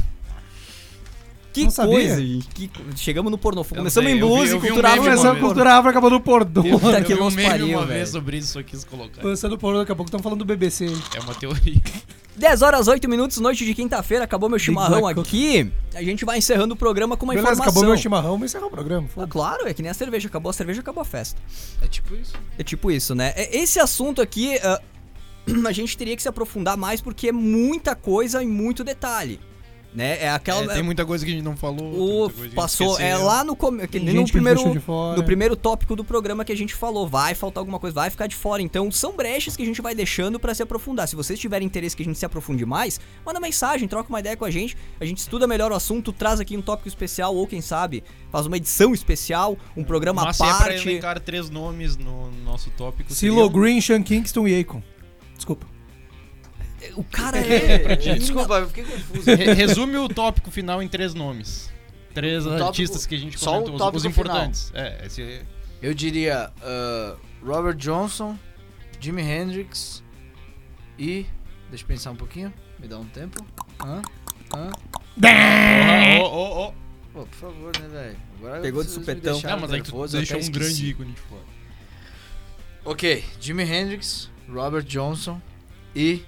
[1.53, 1.93] Que Não sabia?
[1.93, 2.47] coisa, gente.
[2.47, 3.63] Que Chegamos no pornô.
[3.65, 5.09] Começamos sei, em blues e um cultura afro.
[5.11, 5.39] a vez.
[5.39, 6.63] cultura afro, acabou no pornô.
[6.79, 9.21] Puta que um nos pariu, uma vez sobre isso, só quis colocar.
[9.23, 10.85] Lançando pornô, daqui a pouco estão falando do BBC.
[11.15, 11.81] É uma teoria.
[12.37, 15.69] 10 horas 8 minutos, noite de quinta-feira, acabou meu chimarrão aqui.
[15.93, 17.71] A gente vai encerrando o programa com uma Beleza, informação.
[17.71, 19.07] acabou meu chimarrão, vamos encerrar o programa.
[19.17, 20.29] Ah, claro, é que nem a cerveja.
[20.29, 21.39] Acabou a cerveja, acabou a festa.
[21.81, 22.33] É tipo isso.
[22.57, 23.33] É tipo isso, né?
[23.35, 24.81] É- Esse assunto aqui, ah,
[25.67, 29.37] a gente teria que se aprofundar mais porque é muita coisa e muito detalhe.
[29.93, 30.23] Né?
[30.23, 30.63] É aquela.
[30.63, 32.25] É, tem muita coisa que a gente não falou.
[32.25, 33.57] o, passou, é lá no,
[33.91, 35.17] nem no primeiro deixou de fora.
[35.17, 38.27] no primeiro tópico do programa que a gente falou, vai faltar alguma coisa, vai ficar
[38.27, 38.61] de fora.
[38.61, 41.07] Então, são brechas que a gente vai deixando pra se aprofundar.
[41.07, 44.37] Se vocês tiverem interesse que a gente se aprofunde mais, manda mensagem, troca uma ideia
[44.37, 44.77] com a gente.
[44.99, 48.47] A gente estuda melhor o assunto, traz aqui um tópico especial ou quem sabe faz
[48.47, 50.89] uma edição especial, um programa à Mas se é pra parte.
[50.89, 53.13] elencar três nomes no nosso tópico.
[53.13, 54.81] Silo Green, Sean Kingston e Akon.
[56.95, 59.25] O cara é Desculpa, eu fiquei confuso.
[59.35, 61.71] Re- Resume o tópico final em três nomes.
[62.13, 64.71] Três tópico- artistas que a gente só o comentou, os- importantes.
[64.73, 65.45] É, esse é-
[65.81, 68.37] Eu diria uh, Robert Johnson,
[68.99, 70.03] Jimi Hendrix
[70.99, 71.25] e.
[71.69, 72.53] Deixa eu pensar um pouquinho.
[72.79, 73.45] Me dá um tempo.
[73.83, 74.01] Hã?
[74.53, 74.69] Hã?
[76.19, 76.73] Ó, ó, ó.
[77.13, 78.17] Pô, por favor, né, velho?
[78.39, 79.39] Agora Pegou de supetão.
[79.41, 81.41] Não, mas aí tu deixou um grande ícone de fora.
[82.83, 85.39] Ok, Jimi Hendrix, Robert Johnson
[85.95, 86.23] e.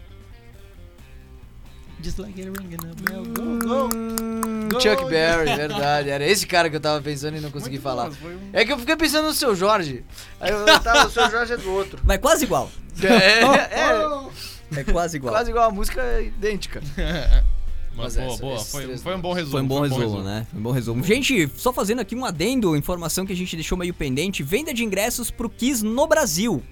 [2.03, 3.23] Just like a ring in a bell.
[3.39, 6.09] Hum, Chuck Berry, verdade.
[6.09, 8.11] Era esse cara que eu tava pensando e não consegui falar.
[8.51, 10.03] É que eu fiquei pensando no seu Jorge.
[10.39, 11.99] Aí eu tava, o seu Jorge é do outro.
[12.03, 12.69] Vai quase igual.
[13.01, 13.43] É,
[13.79, 14.23] é,
[14.79, 15.33] É quase igual.
[15.33, 16.81] quase igual a música é idêntica.
[17.95, 18.59] Mas Mas boa, essa- boa.
[18.59, 19.51] Foi, três foi um bom resumo.
[19.51, 20.47] Foi um bom resumo, né?
[20.49, 21.03] Foi um bom resumo.
[21.03, 24.41] Gente, só fazendo aqui um adendo, informação que a gente deixou meio pendente.
[24.41, 26.63] Venda de ingressos pro Kiss no Brasil.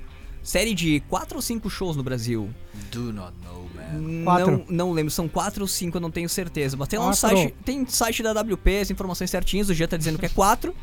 [0.42, 2.50] série de quatro ou cinco shows no Brasil.
[2.92, 3.70] Do not know.
[4.24, 4.66] Quatro.
[4.70, 6.78] Não, não lembro, são quatro ou cinco, eu não tenho certeza.
[6.78, 7.38] Mas tem lá um Quatro.
[7.38, 10.76] site, tem site da WP, as informações certinhas, o Jean tá dizendo que é quatro.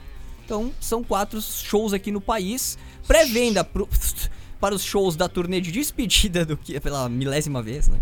[0.45, 2.79] Então, são quatro shows aqui no país.
[3.07, 3.63] Pré-venda
[4.61, 8.01] para os shows da turnê de despedida do que pela milésima vez, né?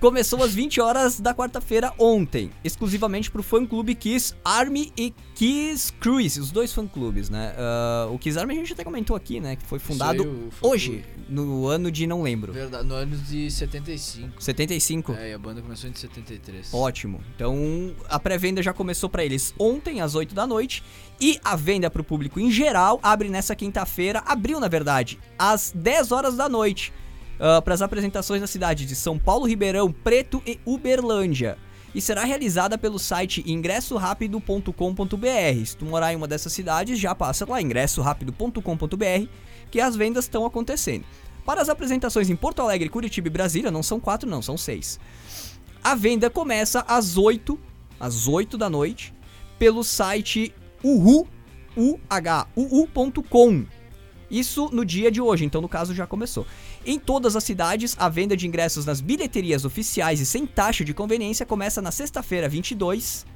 [0.00, 6.40] Começou às 20 horas da quarta-feira ontem, exclusivamente pro fã-clube Kiss Army e Kiss Cruise,
[6.40, 7.54] os dois fã-clubes, né?
[7.58, 9.56] Ah, o Kiss Army a gente até comentou aqui, né?
[9.56, 12.50] Que foi fundado hoje, no ano de não lembro.
[12.50, 14.42] Verdade, no ano de 75.
[14.42, 15.12] 75?
[15.12, 16.72] É, e a banda começou em 73.
[16.72, 17.20] Ótimo.
[17.36, 20.82] Então, a pré-venda já começou pra eles ontem, às 8 da noite.
[21.20, 24.22] E a venda pro público em geral abre nessa quinta-feira.
[24.24, 26.90] Abriu, na verdade, às 10 horas da noite.
[27.64, 31.58] Para as apresentações nas cidades de São Paulo, Ribeirão Preto e Uberlândia.
[31.94, 35.64] E será realizada pelo site ingressorapido.com.br.
[35.64, 39.28] Se tu morar em uma dessas cidades, já passa lá, ingressorapido.com.br,
[39.70, 41.04] que as vendas estão acontecendo.
[41.44, 45.00] Para as apresentações em Porto Alegre, Curitiba e Brasília, não são quatro, não, são seis.
[45.82, 47.58] A venda começa às 8,
[47.98, 49.12] às 8 da noite,
[49.58, 50.54] pelo site
[50.84, 51.26] uhu,
[52.54, 53.64] uhuu.com.
[54.30, 56.46] Isso no dia de hoje, então no caso já começou.
[56.84, 60.94] Em todas as cidades, a venda de ingressos nas bilheterias oficiais e sem taxa de
[60.94, 63.26] conveniência começa na sexta-feira, 22.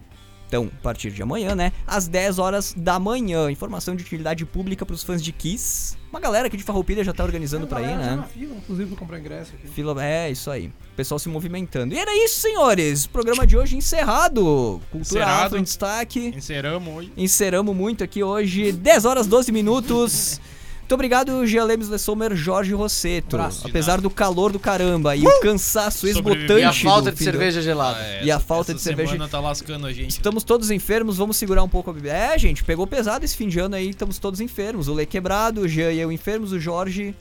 [0.47, 1.73] Então, a partir de amanhã, né?
[1.87, 3.51] Às 10 horas da manhã.
[3.51, 5.97] Informação de utilidade pública para os fãs de Kiss.
[6.11, 8.16] Uma galera aqui de Farroupilha já tá organizando pra ir, Galera, já né?
[8.19, 9.66] na fila, inclusive, pra comprar ingresso aqui.
[9.66, 10.69] Fila, é, isso aí.
[10.93, 11.93] O pessoal se movimentando.
[11.93, 13.05] E era isso, senhores.
[13.05, 14.81] Programa de hoje encerrado.
[14.93, 15.47] Cultura Encerrado.
[15.47, 16.21] Afro em destaque.
[16.29, 17.12] Encerramos hoje.
[17.16, 18.71] Enceramos muito aqui hoje.
[18.71, 20.41] 10 horas 12 minutos.
[20.85, 23.39] Muito obrigado, Gia Lemes Lessomer, Jorge Rosseto.
[23.65, 26.61] Apesar do calor do caramba e o cansaço esgotante.
[26.61, 27.98] E a falta do de fim do- cerveja gelada.
[27.98, 30.11] Ah, E a essa- falta de essa cerveja- semana tá lascando a gente.
[30.11, 32.12] Estamos todos enfermos, vamos segurar um pouco a bebida.
[32.15, 34.86] É, gente, pegou pesado esse fim de ano aí, estamos todos enfermos.
[34.86, 37.15] O Lê quebrado, o Jean e eu enfermos, o Jorge.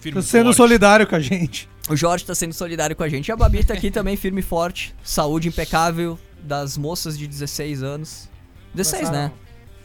[0.00, 0.56] Firme Tô sendo forte.
[0.56, 1.68] solidário com a gente.
[1.88, 3.28] O Jorge tá sendo solidário com a gente.
[3.28, 4.92] E a Babi tá aqui também, firme e forte.
[5.04, 8.28] Saúde impecável das moças de 16 anos.
[8.74, 9.30] 16, né?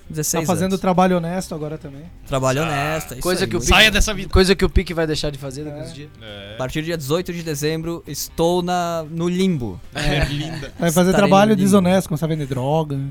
[0.07, 0.81] Começaram- 16 Tá fazendo anos.
[0.81, 2.03] trabalho honesto agora também.
[2.27, 3.11] Trabalho honesto.
[3.13, 4.30] é isso Coisa aí, que o Saia dessa vida.
[4.30, 5.84] Coisa que o Pique vai deixar de fazer daqui É.
[5.84, 6.09] uns dias.
[6.21, 9.80] É, A partir do dia 18 de dezembro, estou na, no limbo.
[9.95, 10.71] é linda.
[10.80, 12.99] Vai fazer Estarei trabalho desonesto, começar a vender droga.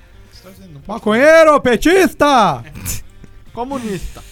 [0.87, 2.63] Maconheiro, petista!
[3.53, 4.23] Comunista.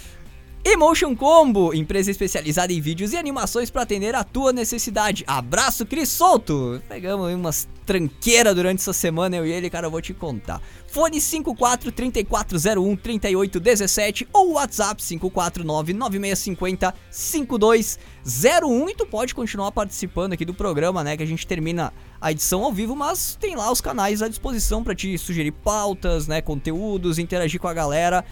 [0.64, 5.24] Emotion Combo, empresa especializada em vídeos e animações para atender a tua necessidade.
[5.26, 6.80] Abraço, Cris Solto!
[6.88, 10.62] Pegamos umas tranqueiras durante essa semana, eu e ele, cara, eu vou te contar.
[10.88, 20.46] Fone 54 3401 3817 ou WhatsApp 549 9650 5201 e tu pode continuar participando aqui
[20.46, 23.82] do programa, né, que a gente termina a edição ao vivo, mas tem lá os
[23.82, 28.24] canais à disposição para te sugerir pautas, né, conteúdos, interagir com a galera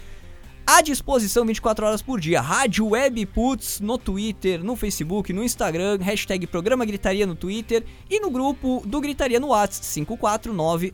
[0.72, 2.40] à disposição 24 horas por dia.
[2.40, 8.20] Rádio Web Puts no Twitter, no Facebook, no Instagram, hashtag Programa Gritaria no Twitter e
[8.20, 9.84] no grupo do Gritaria no WhatsApp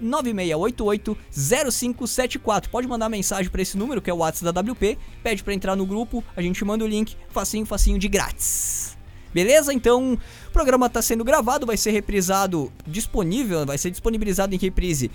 [0.01, 2.69] 549-9688-0574.
[2.69, 5.77] Pode mandar mensagem para esse número que é o WhatsApp da WP, pede para entrar
[5.77, 8.97] no grupo, a gente manda o link, facinho, facinho de grátis.
[9.35, 9.74] Beleza?
[9.74, 15.11] Então, o programa está sendo gravado, vai ser reprisado, disponível, vai ser disponibilizado em reprise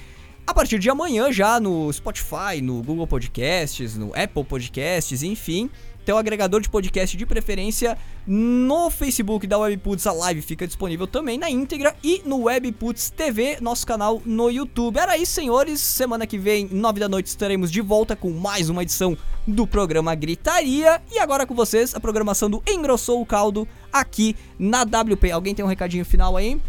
[0.46, 5.70] a partir de amanhã já no Spotify, no Google Podcasts, no Apple Podcasts, enfim.
[6.04, 7.96] Teu agregador de podcast de preferência
[8.26, 13.58] no Facebook da Webputs, a live fica disponível também na íntegra e no Webputs TV,
[13.62, 14.98] nosso canal no YouTube.
[14.98, 15.80] Era isso, senhores.
[15.80, 19.16] Semana que vem, 9 da noite, estaremos de volta com mais uma edição
[19.46, 21.02] do programa Gritaria.
[21.12, 25.32] E agora com vocês, a programação do Engrossou o Caldo aqui na WP.
[25.32, 26.60] Alguém tem um recadinho final aí?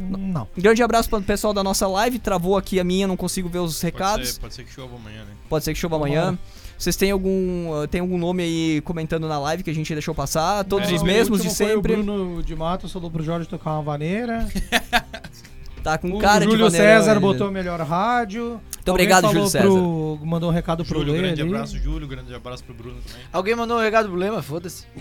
[0.00, 0.48] Não.
[0.56, 2.18] Grande abraço para o pessoal da nossa live.
[2.18, 4.28] Travou aqui a minha, não consigo ver os Pode recados.
[4.30, 5.32] ser, pode ser que chova amanhã, né?
[5.48, 6.38] Pode ser que chova amanhã.
[6.78, 10.14] Vocês têm algum, uh, tem algum nome aí comentando na live que a gente deixou
[10.14, 10.64] passar?
[10.64, 11.92] Todos É, os o mesmos de último foi sempre.
[11.92, 14.48] O Bruno de Matos falou pro Jorge tocar uma vaneira.
[15.82, 17.20] Tá com O cara de Júlio vaneirão César ainda.
[17.20, 18.60] botou melhor rádio.
[18.76, 21.50] Muito obrigado, Júlio falou pro- Mandou um recado pro Júlio, Lê grande ali.
[21.54, 23.22] abraço, Júlio, grande abraço pro Bruno também.
[23.32, 24.42] Alguém mandou um recado pro Lema?
[24.42, 24.84] Foda-se.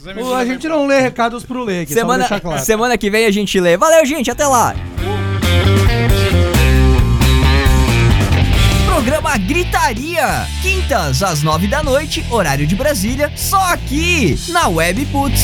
[0.00, 2.62] Os amigos O- A gente não lê recados pro Lê, aqui, Semana, claro.
[2.64, 3.76] semana que vem a gente lê.
[3.76, 4.30] Valeu, gente.
[4.30, 4.74] Até lá.
[8.86, 10.46] Programa Gritaria.
[10.62, 13.30] Quintas às nove da noite, horário de Brasília.
[13.36, 15.40] Só aqui na Web Puts.